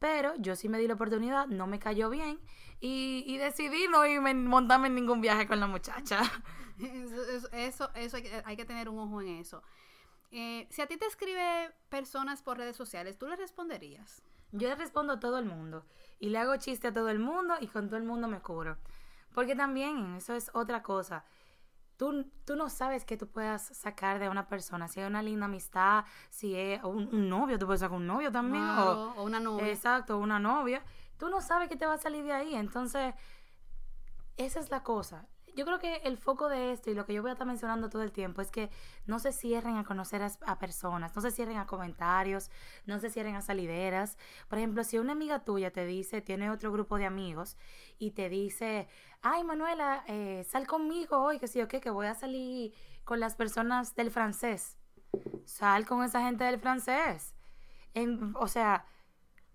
Pero 0.06 0.36
yo 0.38 0.56
sí 0.56 0.70
me 0.70 0.78
di 0.78 0.88
la 0.88 0.94
oportunidad, 0.94 1.48
no 1.48 1.66
me 1.66 1.80
cayó 1.80 2.12
bien 2.12 2.40
y, 2.80 3.24
y 3.26 3.38
decidí 3.38 3.88
no 3.88 4.06
irme, 4.06 4.36
montarme 4.36 4.86
en 4.86 4.94
ningún 4.94 5.20
viaje 5.20 5.48
con 5.48 5.60
la 5.60 5.66
muchacha. 5.66 6.22
Eso, 6.78 7.52
eso, 7.54 7.90
eso 7.96 8.18
hay, 8.18 8.22
que, 8.22 8.44
hay, 8.46 8.56
que, 8.56 8.66
tener 8.66 8.88
un 8.88 9.00
ojo 9.00 9.22
en 9.22 9.30
eso. 9.30 9.64
Eh, 10.30 10.68
si 10.70 10.82
a 10.82 10.88
ti 10.88 10.98
te 10.98 11.06
escribe 11.06 11.74
personas 11.88 12.44
por 12.44 12.58
redes 12.58 12.76
sociales, 12.76 13.18
¿tú 13.18 13.28
le 13.28 13.38
responderías? 13.38 14.22
Yo 14.52 14.68
le 14.68 14.76
respondo 14.76 15.14
a 15.14 15.20
todo 15.20 15.40
el 15.40 15.46
mundo 15.46 15.86
y 16.20 16.30
le 16.30 16.38
hago 16.38 16.58
chiste 16.58 16.90
a 16.90 16.94
todo 16.94 17.10
el 17.10 17.18
mundo 17.18 17.56
y 17.62 17.68
con 17.68 17.88
todo 17.88 17.98
el 17.98 18.04
mundo 18.04 18.28
me 18.28 18.42
cubro. 18.42 18.78
Porque 19.34 19.56
también 19.56 20.16
eso 20.18 20.36
es 20.36 20.52
otra 20.54 20.84
cosa. 20.84 21.24
Tú, 21.98 22.30
tú 22.46 22.56
no 22.56 22.70
sabes 22.70 23.06
qué 23.06 23.18
tú 23.18 23.28
puedas 23.28 23.68
sacar 23.68 24.20
de 24.20 24.30
una 24.30 24.48
persona. 24.48 24.88
Si 24.88 25.00
hay 25.00 25.08
una 25.08 25.22
linda 25.22 25.46
amistad, 25.46 26.06
si 26.30 26.56
es 26.56 26.84
un, 26.84 27.30
novio, 27.30 27.58
tú 27.58 27.66
puedes 27.66 27.82
sacar 27.82 27.98
un 27.98 28.08
novio 28.08 28.32
también. 28.32 28.64
o, 28.64 29.14
o, 29.14 29.24
una 29.24 29.40
novia. 29.40 29.68
Exacto, 29.70 30.18
una 30.18 30.40
novia. 30.40 30.84
Tú 31.18 31.30
no 31.30 31.42
sabes 31.42 31.70
qué 31.70 31.76
te 31.76 31.86
va 31.86 31.94
a 31.94 31.98
salir 31.98 32.26
de 32.26 32.34
ahí. 32.34 32.56
Entonces, 32.56 33.14
esa 34.38 34.60
es 34.60 34.70
la 34.70 34.84
cosa 34.84 35.28
yo 35.56 35.66
creo 35.66 35.80
que 35.80 35.96
el 36.04 36.18
foco 36.18 36.50
de 36.50 36.72
esto 36.72 36.92
y 36.92 36.94
lo 36.94 37.06
que 37.06 37.14
yo 37.14 37.22
voy 37.22 37.30
a 37.30 37.34
estar 37.34 37.48
mencionando 37.48 37.90
todo 37.90 38.04
el 38.04 38.12
tiempo 38.12 38.42
es 38.42 38.52
que 38.52 38.70
no 39.06 39.20
se 39.20 39.32
cierren 39.32 39.78
a 39.78 39.84
conocer 39.84 40.22
a, 40.22 40.60
personas, 40.60 41.16
no 41.16 41.22
se 41.22 41.32
cierren 41.32 41.58
a 41.58 41.66
comentarios, 41.66 42.52
no 42.86 43.00
se 43.00 43.10
cierren 43.10 43.36
a 43.36 43.42
salideras. 43.42 44.18
Por 44.48 44.58
ejemplo, 44.58 44.84
si 44.84 44.98
una 44.98 45.14
amiga 45.14 45.44
tuya 45.44 45.72
te 45.72 45.86
dice, 45.86 46.22
tiene 46.22 46.52
otro 46.52 46.72
grupo 46.72 46.98
de 46.98 47.06
amigos 47.06 47.58
y 47.98 48.12
te 48.12 48.30
dice, 48.30 48.88
ay 49.22 49.44
Manuela, 49.44 50.04
eh, 50.08 50.46
sal 50.50 50.68
conmigo 50.68 51.18
hoy, 51.22 51.40
que 51.40 51.48
sí 51.48 51.62
o 51.62 51.68
qué, 51.68 51.80
que 51.80 51.90
voy 51.90 52.08
a 52.08 52.16
salir 52.16 52.74
con 53.04 53.20
las 53.20 53.36
personas 53.36 53.96
del 53.96 54.12
francés. 54.12 54.78
Sal 55.46 55.86
con 55.86 56.04
esa 56.04 56.22
gente 56.22 56.44
del 56.44 56.60
francés. 56.60 57.34
O 58.36 58.48
sea, 58.48 58.86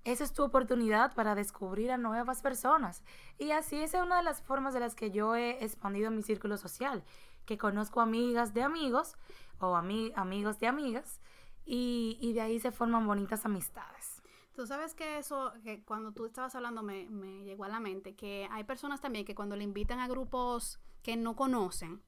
esa 0.05 0.25
es 0.25 0.33
tu 0.33 0.43
oportunidad 0.43 1.15
para 1.15 1.35
descubrir 1.35 1.91
a 1.91 1.99
nuevas 1.99 2.43
personas. 2.43 3.03
Y 3.39 3.51
así 3.51 3.77
es 3.77 3.95
una 3.95 4.19
de 4.19 4.23
las 4.23 4.43
formas 4.43 4.75
de 4.75 4.81
las 4.81 4.95
que 4.95 5.11
yo 5.11 5.35
he 5.37 5.63
expandido 5.63 6.11
mi 6.11 6.23
círculo 6.23 6.57
social, 6.57 7.05
que 7.45 7.59
conozco 7.59 8.01
amigas 8.01 8.55
de 8.55 8.63
amigos 8.63 9.17
o 9.59 9.77
amigos 9.77 10.59
de 10.59 10.67
amigas 10.67 11.21
y, 11.67 12.19
y, 12.21 12.33
de 12.33 12.41
ahí 12.41 12.61
se 12.61 12.73
forman 12.73 13.07
bonitas 13.07 13.45
amistades. 13.45 14.23
Tú 14.55 14.67
sabes 14.67 14.95
que 14.95 15.19
eso, 15.19 15.53
que 15.63 15.85
cuando 15.85 16.13
tú 16.13 16.27
estabas 16.27 16.55
hablando 16.55 16.83
me, 16.83 17.09
me 17.09 17.45
llegó 17.45 17.65
a 17.65 17.69
la 17.69 17.81
mente, 17.81 18.15
que 18.15 18.49
hay 18.51 18.65
personas 18.65 19.01
también 19.01 19.25
que 19.25 19.35
cuando 19.35 19.57
le 19.57 19.65
invitan 19.65 20.01
a 20.01 20.09
grupos 20.09 20.81
que 21.03 21.17
no 21.17 21.37
conocen, 21.37 22.03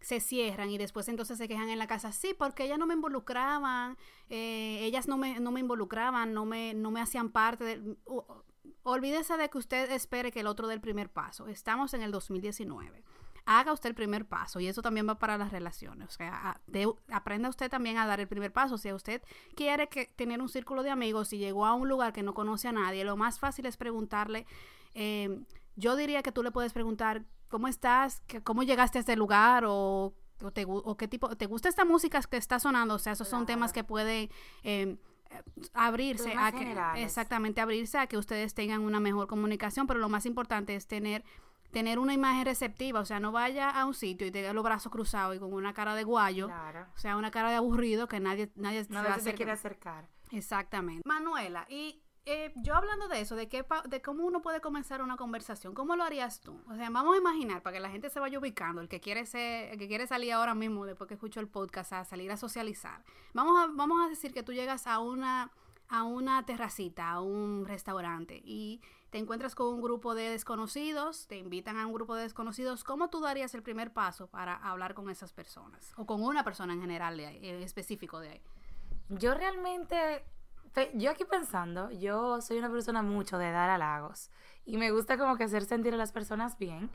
se 0.00 0.20
cierran 0.20 0.70
y 0.70 0.78
después 0.78 1.08
entonces 1.08 1.38
se 1.38 1.48
quejan 1.48 1.68
en 1.68 1.78
la 1.78 1.86
casa, 1.86 2.12
sí, 2.12 2.34
porque 2.36 2.64
ellas 2.64 2.78
no 2.78 2.86
me 2.86 2.94
involucraban, 2.94 3.98
eh, 4.28 4.80
ellas 4.82 5.08
no 5.08 5.18
me, 5.18 5.40
no 5.40 5.52
me 5.52 5.60
involucraban, 5.60 6.32
no 6.32 6.46
me, 6.46 6.74
no 6.74 6.90
me 6.90 7.00
hacían 7.00 7.30
parte 7.30 7.64
de... 7.64 7.96
olvídese 8.82 9.36
de 9.36 9.50
que 9.50 9.58
usted 9.58 9.90
espere 9.92 10.32
que 10.32 10.40
el 10.40 10.46
otro 10.46 10.68
dé 10.68 10.74
el 10.74 10.80
primer 10.80 11.10
paso. 11.10 11.48
Estamos 11.48 11.92
en 11.92 12.02
el 12.02 12.12
2019. 12.12 13.04
Haga 13.46 13.72
usted 13.72 13.88
el 13.90 13.94
primer 13.94 14.26
paso 14.26 14.60
y 14.60 14.68
eso 14.68 14.80
también 14.80 15.08
va 15.08 15.18
para 15.18 15.36
las 15.36 15.50
relaciones. 15.50 16.08
O 16.08 16.12
sea, 16.12 16.60
aprenda 17.10 17.48
usted 17.48 17.70
también 17.70 17.98
a 17.98 18.06
dar 18.06 18.20
el 18.20 18.28
primer 18.28 18.52
paso. 18.52 18.78
Si 18.78 18.92
usted 18.92 19.22
quiere 19.54 19.88
que, 19.88 20.06
tener 20.06 20.40
un 20.40 20.48
círculo 20.48 20.82
de 20.82 20.90
amigos 20.90 21.32
y 21.32 21.38
llegó 21.38 21.66
a 21.66 21.74
un 21.74 21.88
lugar 21.88 22.12
que 22.12 22.22
no 22.22 22.32
conoce 22.32 22.68
a 22.68 22.72
nadie, 22.72 23.04
lo 23.04 23.16
más 23.16 23.38
fácil 23.38 23.66
es 23.66 23.76
preguntarle. 23.76 24.46
Eh, 24.94 25.42
yo 25.76 25.96
diría 25.96 26.22
que 26.22 26.32
tú 26.32 26.42
le 26.42 26.52
puedes 26.52 26.72
preguntar 26.72 27.24
¿cómo 27.50 27.68
estás? 27.68 28.22
¿Cómo 28.44 28.62
llegaste 28.62 28.98
a 28.98 29.00
este 29.00 29.16
lugar? 29.16 29.64
¿O, 29.66 30.14
te, 30.54 30.66
qué 30.96 31.08
tipo, 31.08 31.36
te 31.36 31.46
gusta 31.46 31.68
esta 31.68 31.84
música 31.84 32.20
que 32.22 32.38
está 32.38 32.58
sonando? 32.58 32.94
O 32.94 32.98
sea, 32.98 33.12
esos 33.12 33.28
son 33.28 33.44
temas 33.44 33.74
que 33.74 33.84
pueden 33.84 34.30
em, 34.62 34.96
abrirse 35.74 36.32
a 36.36 36.52
que, 36.52 37.02
exactamente, 37.02 37.60
abrirse 37.60 37.98
a 37.98 38.06
que 38.06 38.16
ustedes 38.16 38.54
tengan 38.54 38.80
una 38.80 39.00
mejor 39.00 39.26
comunicación, 39.26 39.86
pero 39.86 40.00
lo 40.00 40.08
más 40.08 40.24
importante 40.24 40.74
es 40.74 40.86
tener 40.86 41.24
tener 41.70 42.00
una 42.00 42.12
imagen 42.12 42.44
receptiva, 42.44 42.98
o 42.98 43.04
sea, 43.04 43.20
no 43.20 43.30
vaya 43.30 43.70
a 43.70 43.86
un 43.86 43.94
sitio 43.94 44.26
y 44.26 44.32
tenga 44.32 44.52
los 44.52 44.64
brazos 44.64 44.90
cruzados 44.90 45.36
y 45.36 45.38
con 45.38 45.52
una 45.52 45.72
cara 45.72 45.94
de 45.94 46.02
guayo, 46.02 46.48
o 46.48 46.98
sea, 46.98 47.16
una 47.16 47.30
cara 47.30 47.50
de 47.50 47.56
aburrido 47.56 48.08
que 48.08 48.18
nadie 48.18 48.50
nadie 48.56 48.84
se, 49.20 49.34
quiere 49.34 49.52
acercar. 49.52 50.08
Exactamente. 50.32 51.02
Manuela, 51.06 51.66
y 51.68 52.02
eh, 52.30 52.52
yo 52.56 52.74
hablando 52.74 53.08
de 53.08 53.20
eso, 53.20 53.34
de, 53.34 53.48
qué 53.48 53.64
de 53.88 54.02
cómo 54.02 54.24
uno 54.24 54.40
puede 54.40 54.60
comenzar 54.60 55.02
una 55.02 55.16
conversación, 55.16 55.74
¿cómo 55.74 55.96
lo 55.96 56.04
harías 56.04 56.40
tú? 56.40 56.60
O 56.68 56.76
sea, 56.76 56.88
vamos 56.90 57.14
a 57.14 57.18
imaginar, 57.18 57.62
para 57.62 57.74
que 57.74 57.80
la 57.80 57.90
gente 57.90 58.08
se 58.08 58.20
vaya 58.20 58.38
ubicando, 58.38 58.80
el 58.80 58.88
que 58.88 59.00
quiere 59.00 59.26
ser, 59.26 59.72
el 59.72 59.78
que 59.78 59.88
quiere 59.88 60.06
salir 60.06 60.32
ahora 60.32 60.54
mismo, 60.54 60.86
después 60.86 61.08
que 61.08 61.14
escucho 61.14 61.40
el 61.40 61.48
podcast, 61.48 61.92
a 61.92 62.04
salir 62.04 62.30
a 62.30 62.36
socializar. 62.36 63.02
Vamos 63.34 63.58
a, 63.58 63.66
vamos 63.72 64.04
a 64.04 64.08
decir 64.08 64.32
que 64.32 64.42
tú 64.42 64.52
llegas 64.52 64.86
a 64.86 65.00
una, 65.00 65.50
a 65.88 66.04
una 66.04 66.46
terracita, 66.46 67.10
a 67.10 67.20
un 67.20 67.66
restaurante, 67.66 68.40
y 68.44 68.80
te 69.10 69.18
encuentras 69.18 69.56
con 69.56 69.66
un 69.66 69.82
grupo 69.82 70.14
de 70.14 70.30
desconocidos, 70.30 71.26
te 71.26 71.36
invitan 71.36 71.76
a 71.78 71.86
un 71.86 71.92
grupo 71.92 72.14
de 72.14 72.22
desconocidos, 72.22 72.84
¿cómo 72.84 73.10
tú 73.10 73.20
darías 73.20 73.54
el 73.54 73.62
primer 73.62 73.92
paso 73.92 74.28
para 74.28 74.54
hablar 74.54 74.94
con 74.94 75.10
esas 75.10 75.32
personas? 75.32 75.92
O 75.96 76.06
con 76.06 76.22
una 76.22 76.44
persona 76.44 76.74
en 76.74 76.80
general, 76.80 77.16
de 77.16 77.26
ahí, 77.26 77.48
específico 77.48 78.20
de 78.20 78.28
ahí. 78.28 78.42
Yo 79.08 79.34
realmente 79.34 80.24
yo 80.94 81.10
aquí 81.10 81.24
pensando, 81.24 81.90
yo 81.90 82.40
soy 82.40 82.58
una 82.58 82.70
persona 82.70 83.02
mucho 83.02 83.38
de 83.38 83.50
dar 83.50 83.70
halagos 83.70 84.30
y 84.64 84.76
me 84.76 84.90
gusta 84.90 85.18
como 85.18 85.36
que 85.36 85.44
hacer 85.44 85.64
sentir 85.64 85.94
a 85.94 85.96
las 85.96 86.12
personas 86.12 86.58
bien. 86.58 86.90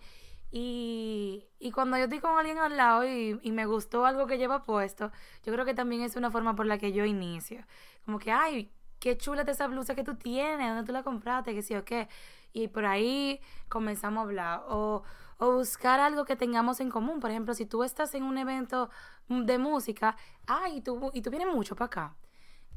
Y, 0.51 1.45
y 1.59 1.71
cuando 1.71 1.97
yo 1.97 2.03
estoy 2.03 2.19
con 2.19 2.37
alguien 2.37 2.59
al 2.59 2.77
lado 2.77 3.03
y, 3.03 3.39
y, 3.41 3.51
me 3.51 3.65
gustó 3.65 4.05
algo 4.05 4.27
que 4.27 4.37
lleva 4.37 4.63
puesto, 4.63 5.11
yo 5.43 5.51
creo 5.51 5.65
que 5.65 5.73
también 5.73 6.01
es 6.01 6.15
una 6.15 6.31
forma 6.31 6.55
por 6.55 6.65
la 6.65 6.77
que 6.77 6.93
yo 6.93 7.03
inicio. 7.03 7.65
Como 8.05 8.19
que, 8.19 8.31
ay, 8.31 8.71
qué 8.99 9.17
chula 9.17 9.41
es 9.41 9.49
esa 9.49 9.67
blusa 9.67 9.95
que 9.95 10.03
tú 10.03 10.15
tienes, 10.15 10.69
¿dónde 10.69 10.85
tú 10.85 10.93
la 10.93 11.03
compraste? 11.03 11.53
¿Qué 11.53 11.61
sí 11.61 11.75
o 11.75 11.83
qué? 11.83 12.07
Y 12.53 12.69
por 12.69 12.85
ahí 12.85 13.41
comenzamos 13.67 14.19
a 14.19 14.21
hablar. 14.21 14.63
O, 14.69 15.03
o 15.39 15.51
buscar 15.55 15.99
algo 15.99 16.23
que 16.23 16.37
tengamos 16.37 16.79
en 16.79 16.89
común. 16.89 17.19
Por 17.19 17.31
ejemplo, 17.31 17.53
si 17.53 17.65
tú 17.65 17.83
estás 17.83 18.15
en 18.15 18.23
un 18.23 18.37
evento 18.37 18.89
de 19.27 19.57
música, 19.57 20.15
ay, 20.47 20.81
tú, 20.81 21.11
y 21.13 21.21
tú 21.21 21.31
vienes 21.31 21.53
mucho 21.53 21.75
para 21.75 21.87
acá 21.87 22.15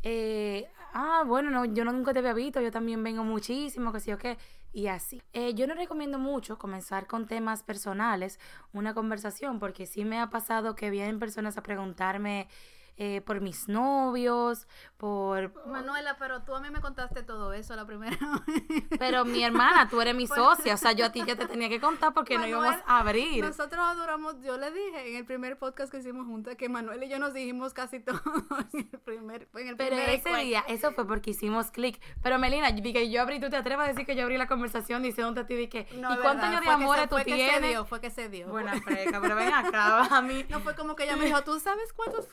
eh, 0.02 0.68
ah, 0.94 1.24
bueno, 1.26 1.50
no, 1.50 1.64
yo 1.64 1.84
nunca 1.84 2.12
te 2.12 2.20
había 2.20 2.32
visto, 2.34 2.60
yo 2.60 2.70
también 2.70 3.02
vengo 3.02 3.24
muchísimo, 3.24 3.92
que 3.92 4.00
sí 4.00 4.12
o 4.12 4.18
qué, 4.18 4.38
y 4.72 4.88
así. 4.88 5.22
Eh, 5.32 5.54
yo 5.54 5.66
no 5.66 5.74
recomiendo 5.74 6.18
mucho 6.18 6.58
comenzar 6.58 7.06
con 7.06 7.26
temas 7.26 7.62
personales, 7.62 8.38
una 8.72 8.94
conversación, 8.94 9.58
porque 9.58 9.86
sí 9.86 10.04
me 10.04 10.20
ha 10.20 10.30
pasado 10.30 10.74
que 10.74 10.90
vienen 10.90 11.18
personas 11.18 11.58
a 11.58 11.62
preguntarme 11.62 12.48
eh, 12.98 13.22
por 13.22 13.40
mis 13.40 13.68
novios, 13.68 14.66
por... 14.96 15.54
Manuela, 15.66 16.16
pero 16.18 16.42
tú 16.42 16.54
a 16.54 16.60
mí 16.60 16.68
me 16.70 16.80
contaste 16.80 17.22
todo 17.22 17.52
eso 17.52 17.76
la 17.76 17.86
primera 17.86 18.16
vez. 18.46 18.82
Pero 18.98 19.24
mi 19.24 19.44
hermana, 19.44 19.88
tú 19.88 20.00
eres 20.00 20.14
mi 20.14 20.26
socia, 20.26 20.74
o 20.74 20.76
sea, 20.76 20.92
yo 20.92 21.06
a 21.06 21.12
ti 21.12 21.22
ya 21.26 21.36
te 21.36 21.46
tenía 21.46 21.68
que 21.68 21.80
contar 21.80 22.12
porque 22.12 22.36
no 22.36 22.46
íbamos 22.46 22.76
a 22.86 22.98
abrir. 22.98 23.44
Nosotros 23.44 23.80
adoramos, 23.80 24.40
yo 24.42 24.58
le 24.58 24.72
dije 24.72 25.10
en 25.10 25.16
el 25.16 25.24
primer 25.24 25.58
podcast 25.58 25.92
que 25.92 25.98
hicimos 25.98 26.26
juntas 26.26 26.56
que 26.56 26.68
Manuel 26.68 27.02
y 27.04 27.08
yo 27.08 27.18
nos 27.18 27.32
dijimos 27.32 27.72
casi 27.72 28.00
todo 28.00 28.20
en 28.72 28.88
el 28.92 28.98
primer, 29.00 29.48
en 29.54 29.68
el 29.68 29.76
Pero 29.76 29.96
ese 29.96 30.34
día, 30.36 30.64
eso 30.66 30.92
fue 30.92 31.06
porque 31.06 31.30
hicimos 31.30 31.70
clic. 31.70 32.00
Pero 32.22 32.38
Melina, 32.38 32.74
que 32.74 33.10
yo 33.10 33.22
abrí, 33.22 33.40
tú 33.40 33.48
te 33.50 33.56
atreves 33.56 33.84
a 33.84 33.88
decir 33.88 34.06
que 34.06 34.16
yo 34.16 34.24
abrí 34.24 34.36
la 34.36 34.48
conversación 34.48 35.02
diciendo 35.02 35.40
a 35.40 35.46
ti 35.46 35.54
de 35.54 35.68
que, 35.68 35.86
¿y 35.90 36.00
cuántos 36.00 36.44
años 36.44 36.62
de 36.62 36.70
amor 36.70 36.98
tú 37.08 37.16
tienes? 37.24 37.50
Que 37.50 37.60
se 37.60 37.66
dio, 37.68 37.84
fue 37.84 38.00
que 38.00 38.10
se 38.10 38.28
dio. 38.28 38.48
Buena 38.48 38.80
freca, 38.80 39.20
pero 39.20 39.36
ven 39.36 39.52
acá, 39.52 40.04
a 40.16 40.22
mí. 40.22 40.44
No 40.48 40.60
fue 40.60 40.74
como 40.74 40.96
que 40.96 41.04
ella 41.04 41.16
me 41.16 41.26
dijo, 41.26 41.42
¿tú 41.42 41.58
sabes 41.60 41.92
cuántos 41.92 42.26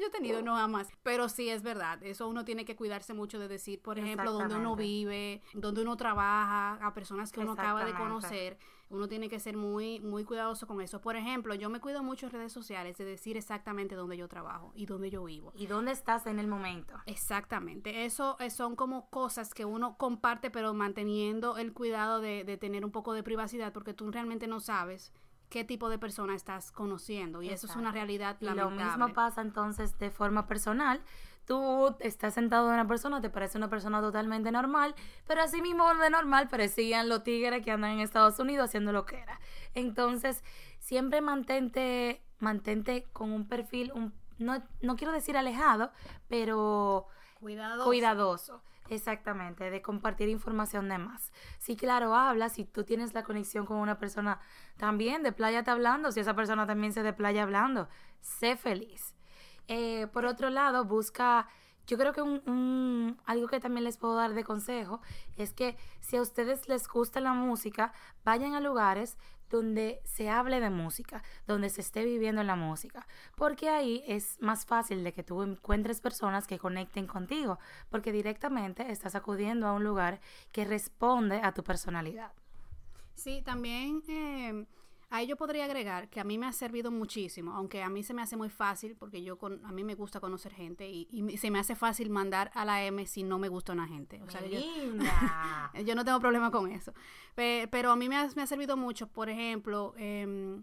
yo 0.00 0.06
he 0.06 0.10
tenido, 0.10 0.42
no 0.42 0.56
amas. 0.56 0.88
Pero 1.02 1.28
sí 1.28 1.48
es 1.48 1.62
verdad, 1.62 2.02
eso 2.02 2.28
uno 2.28 2.44
tiene 2.44 2.64
que 2.64 2.76
cuidarse 2.76 3.14
mucho 3.14 3.38
de 3.38 3.48
decir, 3.48 3.80
por 3.80 3.98
ejemplo, 3.98 4.32
dónde 4.32 4.56
uno 4.56 4.76
vive, 4.76 5.42
dónde 5.54 5.82
uno 5.82 5.96
trabaja, 5.96 6.74
a 6.74 6.94
personas 6.94 7.32
que 7.32 7.40
uno 7.40 7.52
acaba 7.52 7.84
de 7.84 7.94
conocer. 7.94 8.58
Uno 8.88 9.08
tiene 9.08 9.28
que 9.28 9.40
ser 9.40 9.56
muy, 9.56 9.98
muy 9.98 10.22
cuidadoso 10.22 10.68
con 10.68 10.80
eso. 10.80 11.00
Por 11.00 11.16
ejemplo, 11.16 11.54
yo 11.54 11.68
me 11.68 11.80
cuido 11.80 12.04
mucho 12.04 12.26
en 12.26 12.32
redes 12.32 12.52
sociales 12.52 12.96
de 12.96 13.04
decir 13.04 13.36
exactamente 13.36 13.96
dónde 13.96 14.16
yo 14.16 14.28
trabajo 14.28 14.70
y 14.76 14.86
dónde 14.86 15.10
yo 15.10 15.24
vivo. 15.24 15.52
Y 15.56 15.66
dónde 15.66 15.90
estás 15.90 16.26
en 16.26 16.38
el 16.38 16.46
momento. 16.46 16.94
Exactamente. 17.06 18.04
Eso 18.04 18.36
eh, 18.38 18.48
son 18.48 18.76
como 18.76 19.10
cosas 19.10 19.54
que 19.54 19.64
uno 19.64 19.96
comparte, 19.96 20.50
pero 20.52 20.72
manteniendo 20.72 21.56
el 21.56 21.72
cuidado 21.72 22.20
de, 22.20 22.44
de 22.44 22.56
tener 22.58 22.84
un 22.84 22.92
poco 22.92 23.12
de 23.12 23.24
privacidad, 23.24 23.72
porque 23.72 23.92
tú 23.92 24.08
realmente 24.12 24.46
no 24.46 24.60
sabes 24.60 25.12
qué 25.48 25.64
tipo 25.64 25.88
de 25.88 25.98
persona 25.98 26.34
estás 26.34 26.72
conociendo. 26.72 27.42
Y 27.42 27.50
eso 27.50 27.66
es 27.66 27.76
una 27.76 27.92
realidad 27.92 28.36
y 28.40 28.46
Lo 28.46 28.70
mismo 28.70 29.12
pasa 29.12 29.40
entonces 29.40 29.98
de 29.98 30.10
forma 30.10 30.46
personal. 30.46 31.02
Tú 31.46 31.94
estás 32.00 32.34
sentado 32.34 32.66
de 32.66 32.74
una 32.74 32.88
persona, 32.88 33.20
te 33.20 33.30
parece 33.30 33.56
una 33.56 33.70
persona 33.70 34.00
totalmente 34.00 34.50
normal, 34.50 34.96
pero 35.28 35.42
así 35.42 35.62
mismo 35.62 35.94
de 35.94 36.10
normal 36.10 36.48
parecían 36.48 37.08
los 37.08 37.22
tigres 37.22 37.62
que 37.64 37.70
andan 37.70 37.92
en 37.92 38.00
Estados 38.00 38.40
Unidos 38.40 38.64
haciendo 38.64 38.92
lo 38.92 39.06
que 39.06 39.20
era. 39.20 39.38
Entonces, 39.74 40.42
siempre 40.80 41.20
mantente, 41.20 42.24
mantente 42.40 43.04
con 43.12 43.30
un 43.30 43.46
perfil, 43.46 43.92
un, 43.94 44.12
no, 44.38 44.60
no 44.82 44.96
quiero 44.96 45.12
decir 45.12 45.36
alejado, 45.36 45.92
pero 46.26 47.06
cuidadoso. 47.38 47.84
cuidadoso. 47.84 48.62
Exactamente, 48.88 49.68
de 49.70 49.82
compartir 49.82 50.28
información 50.28 50.88
de 50.88 50.98
más. 50.98 51.32
Sí, 51.58 51.76
claro, 51.76 52.14
habla, 52.14 52.48
si 52.48 52.64
tú 52.64 52.84
tienes 52.84 53.14
la 53.14 53.24
conexión 53.24 53.66
con 53.66 53.78
una 53.78 53.98
persona 53.98 54.38
también 54.76 55.24
de 55.24 55.32
playa 55.32 55.64
te 55.64 55.70
hablando, 55.72 56.12
si 56.12 56.20
esa 56.20 56.34
persona 56.36 56.66
también 56.66 56.92
se 56.92 57.02
de 57.02 57.12
playa 57.12 57.42
hablando, 57.42 57.88
sé 58.20 58.56
feliz. 58.56 59.14
Eh, 59.66 60.06
por 60.12 60.24
otro 60.24 60.50
lado, 60.50 60.84
busca, 60.84 61.48
yo 61.86 61.96
creo 61.96 62.12
que 62.12 62.22
un, 62.22 63.18
algo 63.24 63.48
que 63.48 63.60
también 63.60 63.84
les 63.84 63.96
puedo 63.96 64.16
dar 64.16 64.34
de 64.34 64.44
consejo 64.44 65.00
es 65.36 65.52
que 65.52 65.76
si 66.00 66.16
a 66.16 66.22
ustedes 66.22 66.68
les 66.68 66.88
gusta 66.88 67.20
la 67.20 67.32
música, 67.32 67.92
vayan 68.24 68.54
a 68.54 68.60
lugares 68.60 69.16
donde 69.48 70.00
se 70.04 70.28
hable 70.28 70.60
de 70.60 70.70
música, 70.70 71.22
donde 71.46 71.70
se 71.70 71.80
esté 71.80 72.04
viviendo 72.04 72.42
la 72.42 72.56
música, 72.56 73.06
porque 73.36 73.68
ahí 73.68 74.02
es 74.06 74.40
más 74.40 74.66
fácil 74.66 75.04
de 75.04 75.12
que 75.12 75.22
tú 75.22 75.42
encuentres 75.42 76.00
personas 76.00 76.46
que 76.46 76.58
conecten 76.58 77.06
contigo, 77.06 77.58
porque 77.88 78.12
directamente 78.12 78.90
estás 78.90 79.14
acudiendo 79.14 79.66
a 79.66 79.72
un 79.72 79.84
lugar 79.84 80.20
que 80.52 80.64
responde 80.64 81.40
a 81.42 81.52
tu 81.52 81.62
personalidad. 81.62 82.32
Sí, 83.14 83.42
también 83.42 84.02
eh, 84.08 84.66
Ahí 85.08 85.26
yo 85.26 85.36
podría 85.36 85.64
agregar 85.66 86.08
que 86.08 86.18
a 86.18 86.24
mí 86.24 86.36
me 86.36 86.46
ha 86.46 86.52
servido 86.52 86.90
muchísimo, 86.90 87.52
aunque 87.52 87.82
a 87.82 87.88
mí 87.88 88.02
se 88.02 88.12
me 88.12 88.22
hace 88.22 88.36
muy 88.36 88.48
fácil, 88.48 88.96
porque 88.96 89.22
yo 89.22 89.38
con, 89.38 89.64
a 89.64 89.70
mí 89.70 89.84
me 89.84 89.94
gusta 89.94 90.18
conocer 90.18 90.52
gente 90.52 90.88
y, 90.88 91.36
se 91.38 91.50
me 91.50 91.58
hace 91.58 91.76
fácil 91.76 92.10
mandar 92.10 92.50
a 92.54 92.64
la 92.64 92.84
M 92.84 93.06
si 93.06 93.22
no 93.22 93.38
me 93.38 93.48
gusta 93.48 93.72
una 93.72 93.86
gente. 93.86 94.20
O 94.22 94.30
sea, 94.30 94.44
yo, 94.46 94.58
no 95.94 96.04
tengo 96.04 96.20
problema 96.20 96.50
con 96.50 96.70
eso. 96.70 96.92
Pero, 97.34 97.92
a 97.92 97.96
mí 97.96 98.08
me 98.08 98.16
ha, 98.16 98.28
me 98.34 98.42
ha, 98.42 98.46
servido 98.46 98.76
mucho, 98.76 99.06
por 99.06 99.28
ejemplo, 99.28 99.94
eh, 99.96 100.60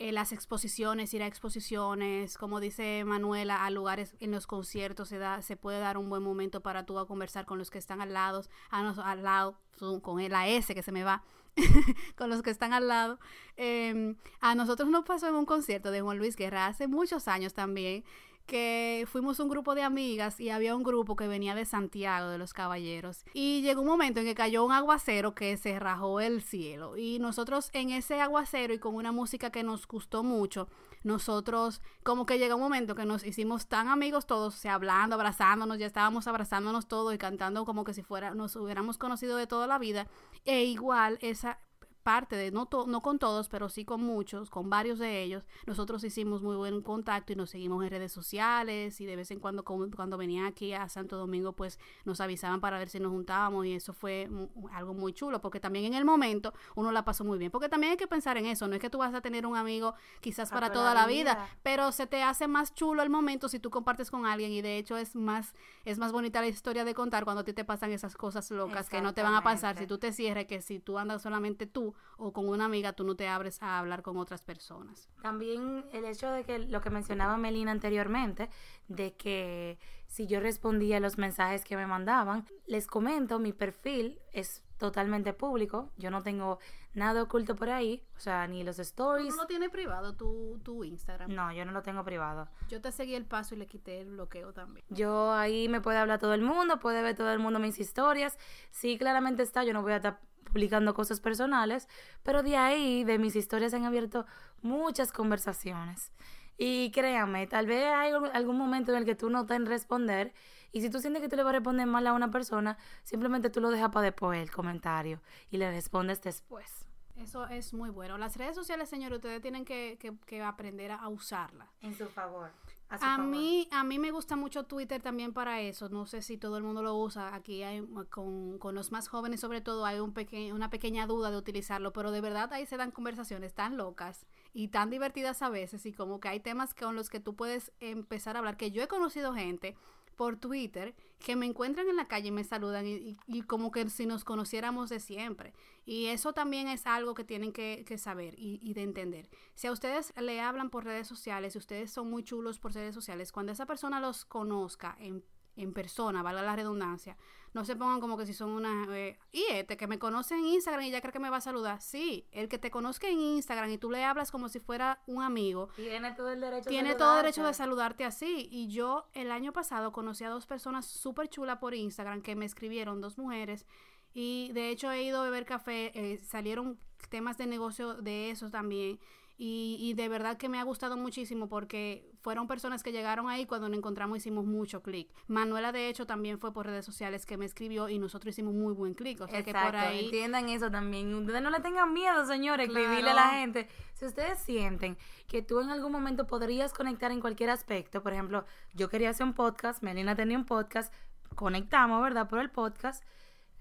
eh, 0.00 0.12
las 0.12 0.32
exposiciones, 0.32 1.12
ir 1.12 1.22
a 1.22 1.26
exposiciones, 1.26 2.38
como 2.38 2.58
dice 2.58 3.04
Manuela, 3.04 3.66
a 3.66 3.68
lugares 3.68 4.16
en 4.18 4.30
los 4.30 4.46
conciertos 4.46 5.10
se 5.10 5.18
da, 5.18 5.42
se 5.42 5.58
puede 5.58 5.78
dar 5.78 5.98
un 5.98 6.08
buen 6.08 6.22
momento 6.22 6.62
para 6.62 6.86
tú 6.86 6.98
a 6.98 7.06
conversar 7.06 7.44
con 7.44 7.58
los 7.58 7.70
que 7.70 7.76
están 7.76 8.00
al 8.00 8.14
lado, 8.14 8.42
a 8.70 8.80
al 8.80 9.22
lado, 9.22 9.60
con 10.00 10.26
la 10.30 10.48
S 10.48 10.74
que 10.74 10.82
se 10.82 10.90
me 10.90 11.04
va, 11.04 11.22
con 12.16 12.30
los 12.30 12.42
que 12.42 12.50
están 12.50 12.72
al 12.72 12.88
lado. 12.88 13.18
Em, 13.56 14.16
a 14.40 14.54
nosotros 14.54 14.88
nos 14.88 15.04
pasó 15.04 15.28
en 15.28 15.34
un 15.34 15.46
concierto 15.46 15.90
de 15.90 16.00
Juan 16.00 16.18
Luis 16.18 16.36
Guerra 16.36 16.66
hace 16.66 16.88
muchos 16.88 17.28
años 17.28 17.54
también, 17.54 18.04
que 18.50 19.06
fuimos 19.08 19.38
un 19.38 19.48
grupo 19.48 19.76
de 19.76 19.82
amigas 19.84 20.40
y 20.40 20.50
había 20.50 20.74
un 20.74 20.82
grupo 20.82 21.14
que 21.14 21.28
venía 21.28 21.54
de 21.54 21.64
Santiago 21.64 22.30
de 22.30 22.36
los 22.38 22.52
Caballeros 22.52 23.24
y 23.32 23.62
llegó 23.62 23.80
un 23.82 23.86
momento 23.86 24.18
en 24.18 24.26
que 24.26 24.34
cayó 24.34 24.64
un 24.64 24.72
aguacero 24.72 25.36
que 25.36 25.56
se 25.56 25.78
rajó 25.78 26.20
el 26.20 26.42
cielo 26.42 26.96
y 26.96 27.20
nosotros 27.20 27.70
en 27.74 27.90
ese 27.90 28.20
aguacero 28.20 28.74
y 28.74 28.80
con 28.80 28.96
una 28.96 29.12
música 29.12 29.50
que 29.50 29.62
nos 29.62 29.86
gustó 29.86 30.24
mucho 30.24 30.66
nosotros 31.04 31.80
como 32.02 32.26
que 32.26 32.38
llegó 32.38 32.56
un 32.56 32.62
momento 32.62 32.96
que 32.96 33.04
nos 33.04 33.24
hicimos 33.24 33.66
tan 33.68 33.86
amigos 33.86 34.26
todos, 34.26 34.64
o 34.64 34.68
hablando, 34.68 35.14
abrazándonos, 35.14 35.78
ya 35.78 35.86
estábamos 35.86 36.26
abrazándonos 36.26 36.88
todos 36.88 37.14
y 37.14 37.18
cantando 37.18 37.64
como 37.64 37.84
que 37.84 37.94
si 37.94 38.02
fuera 38.02 38.34
nos 38.34 38.56
hubiéramos 38.56 38.98
conocido 38.98 39.36
de 39.36 39.46
toda 39.46 39.68
la 39.68 39.78
vida 39.78 40.08
e 40.44 40.64
igual 40.64 41.18
esa 41.20 41.58
parte 42.02 42.36
de, 42.36 42.50
no, 42.50 42.68
no 42.86 43.02
con 43.02 43.18
todos, 43.18 43.48
pero 43.48 43.68
sí 43.68 43.84
con 43.84 44.02
muchos, 44.02 44.50
con 44.50 44.70
varios 44.70 44.98
de 44.98 45.22
ellos, 45.22 45.46
nosotros 45.66 46.02
hicimos 46.04 46.42
muy 46.42 46.56
buen 46.56 46.82
contacto 46.82 47.32
y 47.32 47.36
nos 47.36 47.50
seguimos 47.50 47.84
en 47.84 47.90
redes 47.90 48.12
sociales 48.12 49.00
y 49.00 49.06
de 49.06 49.16
vez 49.16 49.30
en 49.30 49.40
cuando 49.40 49.64
cuando 49.64 50.16
venían 50.16 50.46
aquí 50.46 50.72
a 50.72 50.88
Santo 50.88 51.16
Domingo 51.16 51.52
pues 51.52 51.78
nos 52.04 52.20
avisaban 52.20 52.60
para 52.60 52.78
ver 52.78 52.88
si 52.88 53.00
nos 53.00 53.12
juntábamos 53.12 53.66
y 53.66 53.74
eso 53.74 53.92
fue 53.92 54.28
algo 54.72 54.94
muy 54.94 55.12
chulo 55.12 55.40
porque 55.40 55.60
también 55.60 55.84
en 55.84 55.94
el 55.94 56.04
momento 56.04 56.54
uno 56.74 56.92
la 56.92 57.04
pasó 57.04 57.24
muy 57.24 57.38
bien, 57.38 57.50
porque 57.50 57.68
también 57.68 57.92
hay 57.92 57.96
que 57.96 58.08
pensar 58.08 58.36
en 58.38 58.46
eso, 58.46 58.66
no 58.66 58.74
es 58.74 58.80
que 58.80 58.90
tú 58.90 58.98
vas 58.98 59.14
a 59.14 59.20
tener 59.20 59.46
un 59.46 59.56
amigo 59.56 59.94
quizás 60.20 60.50
para 60.50 60.72
toda 60.72 60.94
la 60.94 61.06
vida, 61.06 61.48
pero 61.62 61.92
se 61.92 62.06
te 62.06 62.22
hace 62.22 62.48
más 62.48 62.74
chulo 62.74 63.02
el 63.02 63.10
momento 63.10 63.48
si 63.48 63.58
tú 63.58 63.70
compartes 63.70 64.10
con 64.10 64.26
alguien 64.26 64.52
y 64.52 64.62
de 64.62 64.78
hecho 64.78 64.96
es 64.96 65.14
más 65.14 65.54
es 65.84 65.98
más 65.98 66.12
bonita 66.12 66.40
la 66.40 66.48
historia 66.48 66.84
de 66.84 66.94
contar 66.94 67.24
cuando 67.24 67.42
a 67.42 67.44
ti 67.44 67.52
te 67.52 67.64
pasan 67.64 67.92
esas 67.92 68.16
cosas 68.16 68.50
locas 68.50 68.88
que 68.88 69.00
no 69.00 69.14
te 69.14 69.22
van 69.22 69.34
a 69.34 69.42
pasar 69.42 69.76
si 69.76 69.86
tú 69.86 69.98
te 69.98 70.12
cierras 70.12 70.46
que 70.46 70.60
si 70.62 70.78
tú 70.78 70.98
andas 70.98 71.22
solamente 71.22 71.66
tú 71.66 71.89
o 72.16 72.32
con 72.32 72.48
una 72.48 72.66
amiga 72.66 72.92
tú 72.92 73.04
no 73.04 73.14
te 73.14 73.28
abres 73.28 73.62
a 73.62 73.78
hablar 73.78 74.02
con 74.02 74.16
otras 74.16 74.42
personas. 74.42 75.08
También 75.22 75.84
el 75.92 76.04
hecho 76.04 76.30
de 76.30 76.44
que 76.44 76.58
lo 76.58 76.80
que 76.80 76.90
mencionaba 76.90 77.36
Melina 77.36 77.70
anteriormente, 77.70 78.50
de 78.88 79.14
que 79.14 79.78
si 80.06 80.26
yo 80.26 80.40
respondía 80.40 80.98
a 80.98 81.00
los 81.00 81.18
mensajes 81.18 81.64
que 81.64 81.76
me 81.76 81.86
mandaban, 81.86 82.46
les 82.66 82.86
comento, 82.86 83.38
mi 83.38 83.52
perfil 83.52 84.20
es 84.32 84.64
totalmente 84.80 85.32
público, 85.34 85.92
yo 85.98 86.10
no 86.10 86.22
tengo 86.22 86.58
nada 86.94 87.22
oculto 87.22 87.54
por 87.54 87.70
ahí, 87.70 88.02
o 88.16 88.18
sea, 88.18 88.46
ni 88.48 88.64
los 88.64 88.78
stories. 88.78 89.36
¿No 89.36 89.42
lo 89.42 89.46
tiene 89.46 89.68
privado 89.68 90.16
tu, 90.16 90.58
tu 90.64 90.82
Instagram? 90.84 91.32
No, 91.32 91.52
yo 91.52 91.64
no 91.64 91.72
lo 91.72 91.82
tengo 91.82 92.02
privado. 92.02 92.48
Yo 92.68 92.80
te 92.80 92.90
seguí 92.90 93.14
el 93.14 93.26
paso 93.26 93.54
y 93.54 93.58
le 93.58 93.66
quité 93.66 94.00
el 94.00 94.10
bloqueo 94.10 94.52
también. 94.52 94.84
Yo 94.88 95.32
ahí 95.32 95.68
me 95.68 95.80
puede 95.80 95.98
hablar 95.98 96.18
todo 96.18 96.34
el 96.34 96.42
mundo, 96.42 96.80
puede 96.80 97.02
ver 97.02 97.14
todo 97.14 97.30
el 97.30 97.38
mundo 97.38 97.60
mis 97.60 97.78
historias. 97.78 98.38
Sí, 98.70 98.98
claramente 98.98 99.42
está, 99.42 99.64
yo 99.64 99.72
no 99.72 99.82
voy 99.82 99.92
a 99.92 99.96
estar 99.96 100.20
publicando 100.50 100.92
cosas 100.94 101.20
personales, 101.20 101.88
pero 102.22 102.42
de 102.42 102.56
ahí, 102.56 103.04
de 103.04 103.18
mis 103.18 103.36
historias, 103.36 103.72
han 103.72 103.84
abierto 103.84 104.26
muchas 104.62 105.12
conversaciones. 105.12 106.12
Y 106.58 106.90
créanme, 106.90 107.46
tal 107.46 107.66
vez 107.66 107.86
hay 107.86 108.12
algún 108.34 108.58
momento 108.58 108.92
en 108.92 108.98
el 108.98 109.04
que 109.06 109.14
tú 109.14 109.30
no 109.30 109.46
te 109.46 109.54
en 109.54 109.64
responder. 109.64 110.34
Y 110.72 110.82
si 110.82 110.90
tú 110.90 111.00
sientes 111.00 111.22
que 111.22 111.28
tú 111.28 111.36
le 111.36 111.42
vas 111.42 111.50
a 111.50 111.58
responder 111.58 111.86
mal 111.86 112.06
a 112.06 112.12
una 112.12 112.30
persona, 112.30 112.76
simplemente 113.02 113.48
tú 113.48 113.60
lo 113.60 113.70
dejas 113.70 113.90
para 113.90 114.04
después 114.04 114.40
el 114.40 114.50
comentario 114.50 115.20
y 115.50 115.56
le 115.56 115.70
respondes 115.70 116.20
después. 116.20 116.68
Eso 117.16 117.46
es 117.46 117.72
muy 117.72 117.90
bueno. 117.90 118.18
Las 118.18 118.36
redes 118.36 118.54
sociales, 118.54 118.88
señor, 118.88 119.12
ustedes 119.12 119.40
tienen 119.40 119.64
que, 119.64 119.98
que 120.26 120.42
aprender 120.42 120.92
a 120.92 121.08
usarlas. 121.08 121.68
En 121.80 121.94
su 121.96 122.06
favor. 122.08 122.50
A, 122.90 123.18
mí, 123.18 123.68
a 123.70 123.84
mí 123.84 124.00
me 124.00 124.10
gusta 124.10 124.34
mucho 124.34 124.64
Twitter 124.64 125.00
también 125.00 125.32
para 125.32 125.60
eso. 125.60 125.88
No 125.88 126.06
sé 126.06 126.22
si 126.22 126.36
todo 126.36 126.56
el 126.56 126.64
mundo 126.64 126.82
lo 126.82 126.96
usa. 126.96 127.34
Aquí 127.34 127.62
hay, 127.62 127.84
con, 128.10 128.58
con 128.58 128.74
los 128.74 128.90
más 128.90 129.06
jóvenes 129.06 129.40
sobre 129.40 129.60
todo 129.60 129.86
hay 129.86 130.00
un 130.00 130.12
peque, 130.12 130.52
una 130.52 130.70
pequeña 130.70 131.06
duda 131.06 131.30
de 131.30 131.36
utilizarlo, 131.36 131.92
pero 131.92 132.10
de 132.10 132.20
verdad 132.20 132.52
ahí 132.52 132.66
se 132.66 132.76
dan 132.76 132.90
conversaciones 132.90 133.54
tan 133.54 133.76
locas 133.76 134.26
y 134.52 134.68
tan 134.68 134.90
divertidas 134.90 135.40
a 135.42 135.50
veces 135.50 135.86
y 135.86 135.92
como 135.92 136.18
que 136.18 136.28
hay 136.28 136.40
temas 136.40 136.74
con 136.74 136.96
los 136.96 137.10
que 137.10 137.20
tú 137.20 137.36
puedes 137.36 137.70
empezar 137.78 138.34
a 138.34 138.40
hablar. 138.40 138.56
Que 138.56 138.72
yo 138.72 138.82
he 138.82 138.88
conocido 138.88 139.34
gente 139.34 139.76
por 140.20 140.36
Twitter 140.36 140.94
que 141.18 141.34
me 141.34 141.46
encuentran 141.46 141.88
en 141.88 141.96
la 141.96 142.06
calle 142.06 142.28
y 142.28 142.30
me 142.30 142.44
saludan 142.44 142.84
y, 142.86 143.42
como 143.46 143.70
que 143.70 143.88
si 143.88 144.04
nos 144.04 144.22
conociéramos 144.22 144.90
de 144.90 145.00
siempre. 145.00 145.54
Y 145.86 146.08
eso 146.08 146.34
también 146.34 146.68
es 146.68 146.86
algo 146.86 147.14
que 147.14 147.24
tienen 147.24 147.54
que, 147.54 147.96
saber 147.96 148.34
y, 148.36 148.74
de 148.74 148.82
entender. 148.82 149.30
Si 149.54 149.66
a 149.66 149.72
ustedes 149.72 150.12
le 150.20 150.42
hablan 150.42 150.68
por 150.68 150.84
redes 150.84 151.08
sociales, 151.08 151.54
si 151.54 151.58
ustedes 151.58 151.90
son 151.90 152.10
muy 152.10 152.22
chulos 152.22 152.58
por 152.58 152.74
redes 152.74 152.94
sociales, 152.94 153.32
cuando 153.32 153.52
esa 153.52 153.64
persona 153.64 153.98
los 153.98 154.26
conozca 154.26 154.94
en 155.00 155.24
en 155.56 155.72
persona, 155.72 156.22
valga 156.22 156.42
la 156.42 156.56
redundancia, 156.56 157.16
no 157.52 157.64
se 157.64 157.76
pongan 157.76 158.00
como 158.00 158.16
que 158.16 158.26
si 158.26 158.34
son 158.34 158.50
una... 158.50 158.86
Eh, 158.96 159.18
y 159.32 159.44
este 159.50 159.76
que 159.76 159.86
me 159.86 159.98
conoce 159.98 160.34
en 160.34 160.46
Instagram 160.46 160.84
y 160.84 160.90
ya 160.90 161.00
cree 161.00 161.12
que 161.12 161.18
me 161.18 161.30
va 161.30 161.38
a 161.38 161.40
saludar. 161.40 161.80
Sí, 161.80 162.26
el 162.30 162.48
que 162.48 162.58
te 162.58 162.70
conozca 162.70 163.08
en 163.08 163.20
Instagram 163.20 163.70
y 163.70 163.78
tú 163.78 163.90
le 163.90 164.04
hablas 164.04 164.30
como 164.30 164.48
si 164.48 164.60
fuera 164.60 165.02
un 165.06 165.22
amigo. 165.22 165.68
Tiene 165.76 166.12
todo 166.12 166.30
el 166.30 166.40
derecho 166.40 166.68
Tiene 166.68 166.94
todo 166.94 167.16
el 167.16 167.22
derecho 167.22 167.44
de 167.44 167.54
saludarte 167.54 168.04
así. 168.04 168.48
Y 168.50 168.68
yo 168.68 169.08
el 169.14 169.32
año 169.32 169.52
pasado 169.52 169.92
conocí 169.92 170.24
a 170.24 170.30
dos 170.30 170.46
personas 170.46 170.86
súper 170.86 171.28
chulas 171.28 171.58
por 171.58 171.74
Instagram 171.74 172.22
que 172.22 172.36
me 172.36 172.44
escribieron, 172.44 173.00
dos 173.00 173.18
mujeres. 173.18 173.66
Y 174.12 174.50
de 174.52 174.70
hecho 174.70 174.90
he 174.90 175.02
ido 175.02 175.20
a 175.20 175.24
beber 175.24 175.44
café, 175.44 175.92
eh, 175.94 176.18
salieron 176.18 176.78
temas 177.08 177.38
de 177.38 177.46
negocio 177.46 177.94
de 177.94 178.30
eso 178.30 178.50
también. 178.50 178.98
Y, 179.42 179.94
de 179.94 180.10
verdad 180.10 180.36
que 180.36 180.50
me 180.50 180.58
ha 180.58 180.62
gustado 180.64 180.98
muchísimo 180.98 181.48
porque 181.48 182.12
fueron 182.20 182.46
personas 182.46 182.82
que 182.82 182.92
llegaron 182.92 183.30
ahí 183.30 183.46
cuando 183.46 183.70
nos 183.70 183.78
encontramos 183.78 184.18
hicimos 184.18 184.44
mucho 184.44 184.82
clic. 184.82 185.08
Manuela 185.28 185.72
de 185.72 185.88
hecho 185.88 186.06
también 186.06 186.38
fue 186.38 186.52
por 186.52 186.66
redes 186.66 186.84
sociales 186.84 187.24
que 187.24 187.38
me 187.38 187.46
escribió 187.46 187.88
y 187.88 187.98
nosotros 187.98 188.34
hicimos 188.34 188.52
muy 188.52 188.74
buen 188.74 188.92
clic. 188.92 189.18
O 189.22 189.26
sea 189.26 189.42
que 189.42 189.54
por 189.54 189.74
ahí... 189.76 190.04
Entiendan 190.04 190.50
eso 190.50 190.70
también. 190.70 191.14
Ustedes 191.14 191.40
no 191.40 191.48
le 191.48 191.60
tengan 191.60 191.94
miedo, 191.94 192.26
señores, 192.26 192.68
escribirle 192.68 193.12
a 193.12 193.14
la 193.14 193.30
gente. 193.30 193.66
Si 193.94 194.04
ustedes 194.04 194.40
sienten 194.40 194.98
que 195.26 195.40
tú 195.40 195.60
en 195.60 195.70
algún 195.70 195.92
momento 195.92 196.26
podrías 196.26 196.74
conectar 196.74 197.10
en 197.10 197.22
cualquier 197.22 197.48
aspecto, 197.48 198.02
por 198.02 198.12
ejemplo, 198.12 198.44
yo 198.74 198.90
quería 198.90 199.08
hacer 199.08 199.24
un 199.24 199.32
podcast, 199.32 199.82
Melina 199.82 200.14
tenía 200.14 200.36
un 200.36 200.44
podcast, 200.44 200.92
conectamos, 201.34 202.02
¿verdad? 202.02 202.28
Por 202.28 202.40
el 202.40 202.50
podcast, 202.50 203.02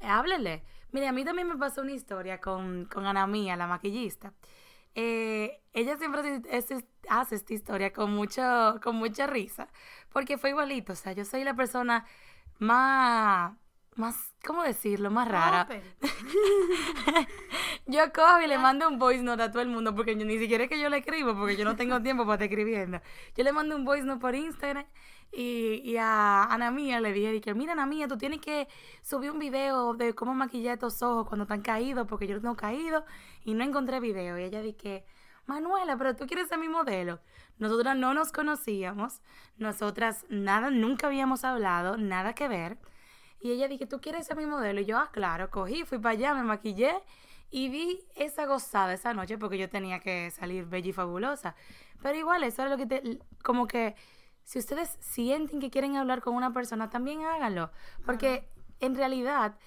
háblele. 0.02 0.62
Mire, 0.92 1.08
a 1.08 1.14
mí 1.14 1.24
también 1.24 1.48
me 1.48 1.56
pasó 1.56 1.84
una 1.84 1.94
historia 1.94 2.42
con, 2.42 2.84
con 2.92 3.06
Ana 3.06 3.26
Mía, 3.28 3.56
la 3.56 3.66
maquillista. 3.66 4.34
Eh, 5.02 5.62
ella 5.72 5.96
siempre 5.96 6.42
hace 7.08 7.36
esta 7.36 7.54
historia 7.54 7.94
con, 7.94 8.12
mucho, 8.12 8.82
con 8.84 8.98
mucha 8.98 9.28
risa, 9.28 9.70
porque 10.12 10.38
fue 10.38 10.50
igualito, 10.50 10.92
o 10.92 10.96
sea, 10.98 11.14
yo 11.14 11.24
soy 11.24 11.46
la 11.46 11.54
persona 11.54 12.06
más, 12.58 13.54
más 13.96 14.34
¿cómo 14.46 14.62
decirlo? 14.62 15.10
Más 15.10 15.30
rara. 15.30 15.70
Yo 17.86 18.12
cojo 18.12 18.42
y 18.42 18.48
le 18.48 18.58
mando 18.58 18.90
un 18.90 19.00
voice 19.00 19.24
note 19.24 19.44
a 19.44 19.52
todo 19.52 19.62
el 19.62 19.70
mundo 19.70 19.96
porque 19.96 20.18
yo, 20.18 20.26
ni 20.26 20.38
siquiera 20.38 20.66
es 20.66 20.70
que 20.70 20.80
yo 20.80 20.90
le 20.90 20.98
escribo 20.98 21.34
porque 21.34 21.58
yo 21.58 21.66
no 21.66 21.76
tengo 21.76 22.00
tiempo 22.04 22.24
para 22.24 22.36
estar 22.36 22.50
escribiendo. 22.50 23.02
Yo 23.36 23.44
le 23.44 23.52
mando 23.52 23.76
un 23.76 23.84
voice 23.84 24.04
note 24.04 24.20
por 24.20 24.36
Instagram 24.36 24.86
y, 25.32 25.96
a 25.98 26.44
Ana 26.46 26.72
Mía 26.72 27.00
le 27.00 27.14
dije, 27.14 27.42
que 27.42 27.54
mira 27.54 27.74
Ana 27.74 27.86
Mía, 27.86 28.08
tú 28.08 28.18
tienes 28.18 28.40
que 28.40 28.68
subir 29.02 29.32
un 29.32 29.40
video 29.40 29.94
de 29.94 30.14
cómo 30.16 30.34
maquillar 30.34 30.74
estos 30.74 31.02
ojos 31.02 31.28
cuando 31.28 31.44
están 31.44 31.62
caídos 31.62 32.08
porque 32.08 32.28
yo 32.28 32.36
no 32.36 32.42
tengo 32.42 32.56
caído 32.56 33.06
y 33.46 33.54
no 33.54 33.64
encontré 33.64 34.00
video. 34.00 34.38
Y 34.40 34.44
ella 34.44 34.62
dije, 34.62 35.06
Manuela, 35.46 35.98
pero 35.98 36.16
tú 36.16 36.26
quieres 36.26 36.48
ser 36.48 36.58
mi 36.58 36.70
modelo. 36.70 37.20
Nosotras 37.58 37.96
no 37.96 38.14
nos 38.14 38.32
conocíamos, 38.32 39.22
nosotras 39.58 40.26
nada, 40.30 40.70
nunca 40.72 41.08
habíamos 41.08 41.44
hablado, 41.44 41.98
nada 41.98 42.34
que 42.34 42.48
ver. 42.48 42.78
Y 43.42 43.52
ella 43.52 43.68
dije, 43.68 43.86
¿tú 43.86 44.02
quieres 44.02 44.28
ser 44.28 44.38
mi 44.38 44.46
modelo? 44.46 44.82
Y 44.82 44.86
yo, 44.86 44.98
ah, 44.98 45.10
claro, 45.12 45.50
cogí, 45.50 45.86
fui 45.86 45.98
para 45.98 46.12
allá, 46.12 46.34
me 46.34 46.44
maquillé 46.44 46.94
y 47.52 47.70
vi 47.70 48.06
esa 48.16 48.46
gozada 48.46 48.94
esa 48.94 49.14
noche 49.14 49.38
porque 49.38 49.58
yo 49.58 49.70
tenía 49.70 50.00
que 50.00 50.32
salir 50.32 50.66
bella 50.66 50.90
y 50.90 50.94
fabulosa. 50.94 51.56
Pero 52.02 52.18
igual, 52.18 52.44
eso 52.44 52.64
es 52.64 52.70
lo 52.70 52.78
que 52.78 52.86
te, 52.86 53.20
como 53.44 53.68
que, 53.68 53.96
si 54.50 54.58
ustedes 54.58 54.98
sienten 55.00 55.60
que 55.60 55.70
quieren 55.70 55.96
hablar 55.96 56.24
con 56.24 56.34
una 56.34 56.52
persona, 56.52 56.90
también 56.90 57.24
háganlo. 57.24 57.70
Porque 58.04 58.50
en 58.80 58.96
realidad, 58.96 59.60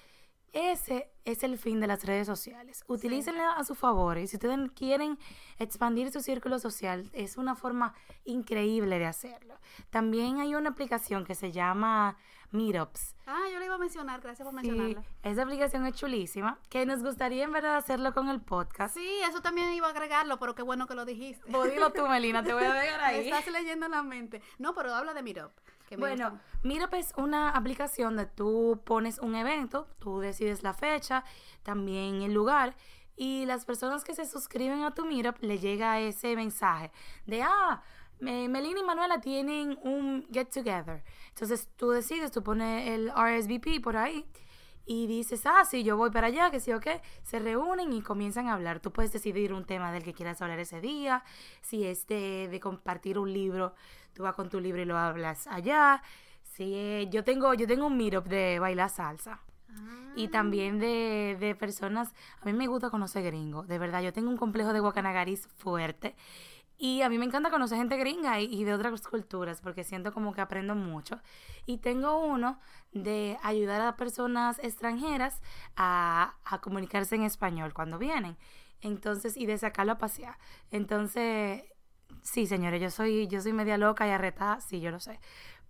ese 0.51 1.09
es 1.23 1.43
el 1.43 1.57
fin 1.57 1.79
de 1.79 1.87
las 1.87 2.03
redes 2.03 2.27
sociales. 2.27 2.83
Utilícenla 2.89 3.53
a 3.53 3.63
su 3.63 3.75
favor. 3.75 4.17
Y 4.17 4.27
si 4.27 4.35
ustedes 4.35 4.59
quieren 4.75 5.17
expandir 5.57 6.11
su 6.11 6.19
círculo 6.19 6.59
social, 6.59 7.09
es 7.13 7.37
una 7.37 7.55
forma 7.55 7.93
increíble 8.25 8.99
de 8.99 9.05
hacerlo. 9.05 9.57
También 9.89 10.41
hay 10.41 10.53
una 10.53 10.71
aplicación 10.71 11.23
que 11.23 11.35
se 11.35 11.53
llama 11.53 12.17
Meetups. 12.53 13.15
Ah, 13.25 13.41
yo 13.51 13.59
le 13.59 13.65
iba 13.65 13.75
a 13.75 13.77
mencionar, 13.77 14.21
gracias 14.21 14.47
por 14.47 14.59
Sí, 14.61 14.67
mencionarla. 14.67 15.03
esa 15.23 15.41
aplicación 15.43 15.85
es 15.85 15.95
chulísima, 15.95 16.59
que 16.69 16.85
nos 16.85 17.01
gustaría 17.03 17.43
en 17.43 17.51
verdad 17.51 17.75
hacerlo 17.77 18.13
con 18.13 18.29
el 18.29 18.41
podcast. 18.41 18.93
Sí, 18.95 19.09
eso 19.27 19.41
también 19.41 19.71
iba 19.73 19.87
a 19.87 19.89
agregarlo, 19.91 20.39
pero 20.39 20.53
qué 20.55 20.61
bueno 20.61 20.87
que 20.87 20.95
lo 20.95 21.03
dijiste. 21.05 21.43
Vos 21.51 21.69
dilo 21.69 21.91
tú, 21.91 22.07
Melina, 22.07 22.43
te 22.43 22.53
voy 22.53 22.63
a 22.63 22.73
dejar 22.73 22.99
Me 22.99 23.05
ahí. 23.05 23.29
estás 23.29 23.47
leyendo 23.51 23.87
la 23.87 24.03
mente. 24.03 24.41
No, 24.59 24.73
pero 24.73 24.93
habla 24.93 25.13
de 25.13 25.23
Meetup. 25.23 25.51
que 25.89 25.97
Bueno, 25.97 26.31
gusta. 26.31 26.45
Meetup 26.63 26.93
es 26.93 27.13
una 27.17 27.49
aplicación 27.49 28.15
donde 28.15 28.31
tú 28.31 28.81
pones 28.85 29.19
un 29.19 29.35
evento, 29.35 29.87
tú 29.99 30.19
decides 30.19 30.61
la 30.63 30.73
fecha, 30.73 31.23
también 31.63 32.21
el 32.21 32.33
lugar, 32.33 32.75
y 33.15 33.45
las 33.45 33.63
personas 33.65 34.03
que 34.03 34.13
se 34.15 34.25
suscriben 34.25 34.83
a 34.83 34.93
tu 34.93 35.05
Meetup 35.05 35.37
le 35.41 35.59
llega 35.59 35.99
ese 35.99 36.35
mensaje 36.35 36.91
de, 37.25 37.43
ah, 37.43 37.81
me- 38.23 38.47
Melina 38.49 38.79
y 38.79 38.83
Manuela 38.83 39.19
tienen 39.21 39.77
un 39.83 40.27
get 40.31 40.47
together. 40.49 41.03
Entonces 41.29 41.69
tú 41.75 41.89
decides, 41.91 42.31
tú 42.31 42.43
pones 42.43 42.89
el 42.89 43.09
RSVP 43.09 43.79
por 43.81 43.97
ahí 43.97 44.25
y 44.85 45.07
dices, 45.07 45.45
ah, 45.45 45.63
sí, 45.65 45.83
yo 45.83 45.95
voy 45.97 46.11
para 46.11 46.27
allá, 46.27 46.51
que 46.51 46.59
sí 46.59 46.71
o 46.73 46.79
qué. 46.79 47.01
Se 47.23 47.39
reúnen 47.39 47.93
y 47.93 48.01
comienzan 48.01 48.47
a 48.47 48.53
hablar. 48.53 48.79
Tú 48.81 48.91
puedes 48.91 49.13
decidir 49.13 49.53
un 49.53 49.65
tema 49.65 49.91
del 49.91 50.03
que 50.03 50.13
quieras 50.13 50.41
hablar 50.41 50.59
ese 50.59 50.81
día. 50.81 51.23
Si 51.61 51.85
es 51.85 52.05
de, 52.07 52.47
de 52.49 52.59
compartir 52.59 53.17
un 53.17 53.31
libro, 53.31 53.73
tú 54.13 54.23
vas 54.23 54.35
con 54.35 54.49
tu 54.49 54.59
libro 54.59 54.81
y 54.81 54.85
lo 54.85 54.97
hablas 54.97 55.47
allá. 55.47 56.01
Si 56.43 57.07
yo 57.11 57.23
tengo 57.23 57.53
yo 57.53 57.65
tengo 57.67 57.87
un 57.87 57.97
meetup 57.97 58.25
de 58.27 58.59
bailar 58.59 58.89
salsa. 58.89 59.39
Ah, 59.69 60.11
Y 60.15 60.27
también 60.27 60.77
de, 60.79 61.35
de 61.39 61.55
personas, 61.55 62.13
a 62.41 62.45
mí 62.45 62.53
me 62.53 62.67
gusta 62.67 62.91
conocer 62.91 63.23
gringos, 63.23 63.67
de 63.67 63.79
verdad, 63.79 64.03
yo 64.03 64.13
tengo 64.13 64.29
un 64.29 64.37
complejo 64.37 64.71
de 64.71 64.79
guacanagaris 64.79 65.47
fuerte 65.57 66.15
y 66.83 67.01
a 67.01 67.07
mí 67.07 67.17
me 67.17 67.23
encanta 67.23 67.49
conocer 67.49 67.77
gente 67.77 67.95
gringa 67.95 68.41
y, 68.41 68.61
de 68.65 68.73
otras 68.73 69.07
culturas 69.07 69.61
porque 69.61 69.85
siento 69.85 70.11
como 70.11 70.33
que 70.33 70.41
aprendo 70.41 70.75
mucho. 70.75 71.21
Y 71.65 71.77
tengo 71.77 72.19
uno 72.19 72.59
de 72.91 73.37
ayudar 73.41 73.79
a 73.79 73.95
personas 73.95 74.59
extranjeras 74.59 75.41
a, 75.77 76.35
comunicarse 76.61 77.15
en 77.15 77.23
español 77.23 77.73
cuando 77.73 77.97
vienen. 77.97 78.35
Entonces, 78.81 79.37
y 79.37 79.45
de 79.45 79.57
sacarlo 79.57 79.93
a 79.93 79.97
pasear. 79.97 80.37
Entonces, 80.71 81.63
sí, 82.21 82.47
señores, 82.47 82.81
yo 82.81 82.91
soy, 82.91 83.27
yo 83.27 83.39
soy 83.39 83.53
media 83.53 83.77
loca 83.77 84.05
y 84.05 84.09
arretada, 84.09 84.59
sí, 84.59 84.81
yo 84.81 84.91
lo 84.91 84.99
sé. 84.99 85.21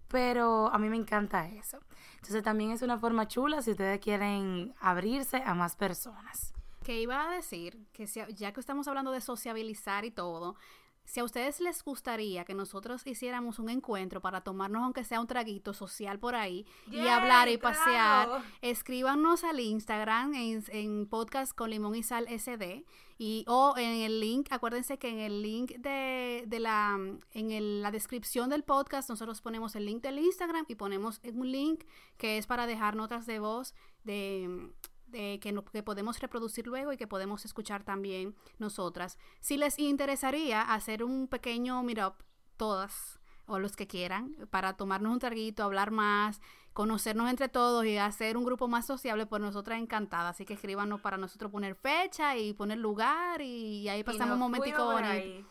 Pero 0.08 0.74
a 0.74 0.80
mí 0.80 0.90
me 0.90 0.98
encanta 0.98 1.48
eso. 1.48 1.78
Entonces 2.16 2.42
también 2.42 2.72
es 2.72 2.82
una 2.82 2.98
forma 2.98 3.28
chula 3.28 3.62
si 3.62 3.70
ustedes 3.70 4.00
quieren 4.00 4.74
abrirse 4.80 5.44
a 5.46 5.54
más 5.54 5.76
personas. 5.76 6.56
que 6.84 7.00
iba 7.00 7.30
a 7.30 7.36
decir 7.36 7.86
que 7.94 8.08
ya 8.08 8.52
que 8.52 8.60
estamos 8.60 8.88
hablando 8.88 9.12
de 9.12 9.22
sociabilizar 9.22 10.06
y 10.06 10.12
todo, 10.12 10.58
si 11.06 11.20
a 11.20 11.24
ustedes 11.24 11.60
les 11.60 11.84
gustaría 11.84 12.46
que 12.46 12.54
nosotros 12.54 13.06
hiciéramos 13.06 13.60
un 13.60 13.70
encuentro 13.70 14.22
para 14.22 14.42
tomarnos 14.42 14.84
aunque 14.84 15.04
sea 15.04 15.20
un 15.20 15.28
traguito 15.28 15.74
social 15.74 16.18
por 16.20 16.34
ahí 16.36 16.66
y 16.90 17.08
hablar 17.08 17.50
y 17.50 17.58
claro. 17.58 17.78
pasear, 17.78 18.30
escríbanos 18.62 19.44
al 19.44 19.60
Instagram 19.60 20.34
en, 20.34 20.64
en 20.70 21.06
podcast 21.08 21.54
con 21.54 21.70
limón 21.70 21.96
y 21.96 22.04
sal 22.04 22.28
SD 22.30 22.86
y 23.18 23.46
o 23.48 23.76
en 23.78 24.02
el 24.02 24.20
link, 24.20 24.48
acuérdense 24.52 24.98
que 24.98 25.10
en 25.10 25.20
el 25.20 25.42
link 25.42 25.72
de, 25.78 26.46
de 26.48 26.60
la 26.60 26.98
en 27.34 27.52
el- 27.52 27.82
la 27.82 27.92
descripción 27.92 28.50
del 28.50 28.64
podcast 28.64 29.10
nosotros 29.10 29.42
ponemos 29.42 29.76
el 29.76 29.86
link 29.86 30.02
del 30.02 30.20
Instagram 30.20 30.66
y 30.68 30.76
ponemos 30.76 31.22
un 31.24 31.52
link 31.52 31.84
que 32.18 32.38
es 32.38 32.48
para 32.48 32.66
dejar 32.66 32.96
notas 32.96 33.26
de 33.26 33.40
voz 33.40 33.76
de 34.04 34.72
de 35.14 35.40
que, 35.40 35.54
no- 35.54 35.64
que 35.64 35.84
podemos 35.84 36.20
reproducir 36.20 36.68
luego 36.68 36.92
y 36.92 36.98
que 36.98 37.08
podemos 37.08 37.46
escuchar 37.46 37.84
también 37.84 38.36
nosotras. 38.58 39.18
Si 39.40 39.56
les 39.56 39.80
interesaría 39.80 40.62
hacer 40.62 41.04
un 41.04 41.28
pequeño 41.28 41.82
meetup, 41.84 42.16
todas 42.58 43.20
o 43.46 43.60
los 43.60 43.76
que 43.76 43.88
quieran, 43.88 44.36
para 44.50 44.76
tomarnos 44.76 45.14
un 45.14 45.20
traguito, 45.20 45.64
hablar 45.64 45.92
más, 45.92 46.42
conocernos 46.74 47.30
entre 47.30 47.50
todos 47.50 47.86
y 47.86 47.98
hacer 47.98 48.36
un 48.36 48.46
grupo 48.46 48.68
más 48.68 48.86
sociable, 48.86 49.26
pues 49.26 49.42
nosotras 49.42 49.80
encantadas. 49.80 50.36
Así 50.36 50.46
que 50.46 50.54
escríbanos 50.56 51.02
para 51.02 51.18
nosotros 51.18 51.52
poner 51.52 51.76
fecha 51.76 52.36
y 52.38 52.54
poner 52.54 52.80
lugar 52.80 53.42
y, 53.42 53.88
ahí 53.90 54.04
pasamos 54.04 54.34
un 54.34 54.40
momentico 54.40 54.86
bonito. 54.86 55.48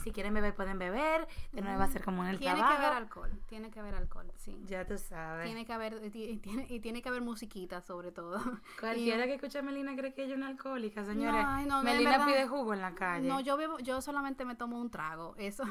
Si 0.00 0.12
quieren 0.12 0.34
beber, 0.34 0.54
pueden 0.54 0.78
beber. 0.78 1.26
De 1.52 1.62
nuevo 1.62 1.78
va 1.78 1.84
a 1.84 1.88
ser 1.88 2.04
como 2.04 2.22
en 2.22 2.30
el 2.30 2.38
Tiene 2.38 2.56
trabajo. 2.56 2.78
que 2.78 2.86
haber 2.86 2.96
alcohol, 2.98 3.30
tiene 3.46 3.70
que 3.70 3.80
haber 3.80 3.94
alcohol, 3.94 4.32
sí. 4.36 4.60
Ya 4.66 4.86
tú 4.86 4.98
sabes. 4.98 5.44
Tiene 5.46 5.64
que 5.66 5.72
haber, 5.72 6.00
y 6.04 6.36
tiene, 6.38 6.66
y 6.68 6.80
tiene 6.80 7.02
que 7.02 7.08
haber 7.08 7.22
musiquita 7.22 7.80
sobre 7.80 8.12
todo. 8.12 8.38
Cualquiera 8.80 9.24
que 9.26 9.34
escuche 9.34 9.58
a 9.58 9.62
Melina 9.62 9.94
cree 9.96 10.12
que 10.14 10.24
ella 10.24 10.32
es 10.34 10.38
una 10.38 10.48
alcohólica, 10.48 11.04
señores. 11.04 11.44
ay, 11.46 11.66
no, 11.66 11.78
de 11.82 11.84
Melina 11.84 12.10
verdad. 12.12 12.26
pide 12.26 12.46
jugo 12.46 12.74
en 12.74 12.80
la 12.82 12.94
calle. 12.94 13.28
No, 13.28 13.40
yo 13.40 13.56
bebo, 13.56 13.78
yo 13.78 14.00
solamente 14.00 14.44
me 14.44 14.54
tomo 14.54 14.80
un 14.80 14.90
trago, 14.90 15.34
eso. 15.38 15.64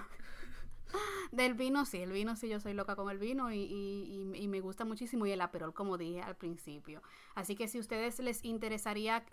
Del 1.32 1.54
vino 1.54 1.86
sí, 1.86 1.98
el 1.98 2.12
vino 2.12 2.36
sí, 2.36 2.48
yo 2.50 2.60
soy 2.60 2.74
loca 2.74 2.96
con 2.96 3.10
el 3.10 3.18
vino 3.18 3.52
y, 3.52 3.58
y- 3.58 4.32
y- 4.36 4.44
y 4.44 4.48
me 4.48 4.62
gusta 4.62 4.86
muchísimo 4.86 5.26
y 5.26 5.32
el 5.32 5.42
aperol, 5.42 5.74
como 5.74 5.98
dije 5.98 6.22
al 6.22 6.36
principio. 6.36 7.02
Así 7.36 7.56
que 7.56 7.68
si 7.68 7.78
a 7.78 7.82
ustedes 7.82 8.20
les 8.20 8.44
interesaría 8.46 9.26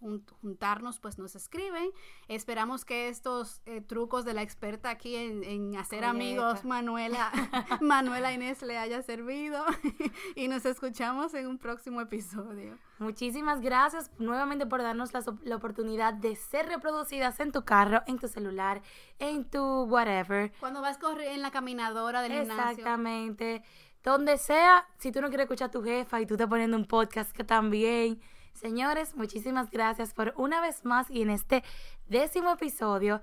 jun- 0.00 0.24
juntarnos, 0.40 1.00
pues 1.00 1.18
nos 1.18 1.34
escriben. 1.36 1.90
Esperamos 2.28 2.84
que 2.84 3.08
estos 3.08 3.60
eh, 3.66 3.80
trucos 3.80 4.24
de 4.24 4.34
la 4.34 4.42
experta 4.42 4.90
aquí 4.90 5.16
en, 5.16 5.42
en 5.44 5.76
hacer 5.76 5.98
Coleta. 6.00 6.10
amigos, 6.10 6.64
Manuela, 6.64 7.30
Manuela 7.80 8.32
Inés, 8.32 8.62
le 8.62 8.78
haya 8.78 9.02
servido 9.02 9.64
y 10.36 10.48
nos 10.48 10.64
escuchamos 10.66 11.34
en 11.34 11.46
un 11.46 11.58
próximo 11.58 12.00
episodio. 12.00 12.78
Muchísimas 12.98 13.60
gracias 13.60 14.10
nuevamente 14.18 14.64
por 14.66 14.80
darnos 14.82 15.12
la, 15.12 15.22
la 15.44 15.56
oportunidad 15.56 16.14
de 16.14 16.34
ser 16.34 16.66
reproducidas 16.66 17.40
en 17.40 17.52
tu 17.52 17.62
carro, 17.62 18.02
en 18.06 18.18
tu 18.18 18.26
celular, 18.26 18.80
en 19.18 19.44
tu 19.44 19.82
whatever. 19.84 20.50
Cuando 20.60 20.75
vas 20.80 20.96
a 20.96 21.00
correr 21.00 21.32
en 21.32 21.42
la 21.42 21.50
caminadora 21.50 22.22
del 22.22 22.32
gimnasio. 22.32 22.70
Exactamente. 22.70 23.62
Donde 24.02 24.38
sea, 24.38 24.86
si 24.98 25.10
tú 25.10 25.20
no 25.20 25.28
quieres 25.28 25.44
escuchar 25.44 25.68
a 25.68 25.70
tu 25.70 25.82
jefa 25.82 26.20
y 26.20 26.26
tú 26.26 26.34
estás 26.34 26.48
poniendo 26.48 26.76
un 26.76 26.86
podcast 26.86 27.32
que 27.32 27.44
también. 27.44 28.20
Señores, 28.52 29.14
muchísimas 29.16 29.70
gracias 29.70 30.14
por 30.14 30.32
una 30.36 30.60
vez 30.60 30.84
más 30.84 31.10
y 31.10 31.22
en 31.22 31.30
este 31.30 31.62
décimo 32.06 32.52
episodio 32.52 33.20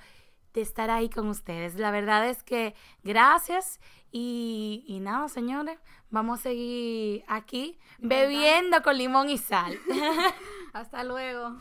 de 0.54 0.62
estar 0.62 0.90
ahí 0.90 1.10
con 1.10 1.28
ustedes. 1.28 1.76
La 1.76 1.90
verdad 1.92 2.28
es 2.28 2.44
que 2.44 2.76
gracias 3.04 3.80
y, 4.12 4.84
y 4.88 5.00
nada, 5.00 5.28
señores, 5.28 5.80
vamos 6.12 6.42
a 6.42 6.44
seguir 6.44 7.24
aquí 7.28 7.80
bebiendo 7.98 8.84
con 8.84 8.98
limón 8.98 9.30
y 9.30 9.38
sal. 9.40 9.80
Hasta 10.74 11.04
luego. 11.04 11.58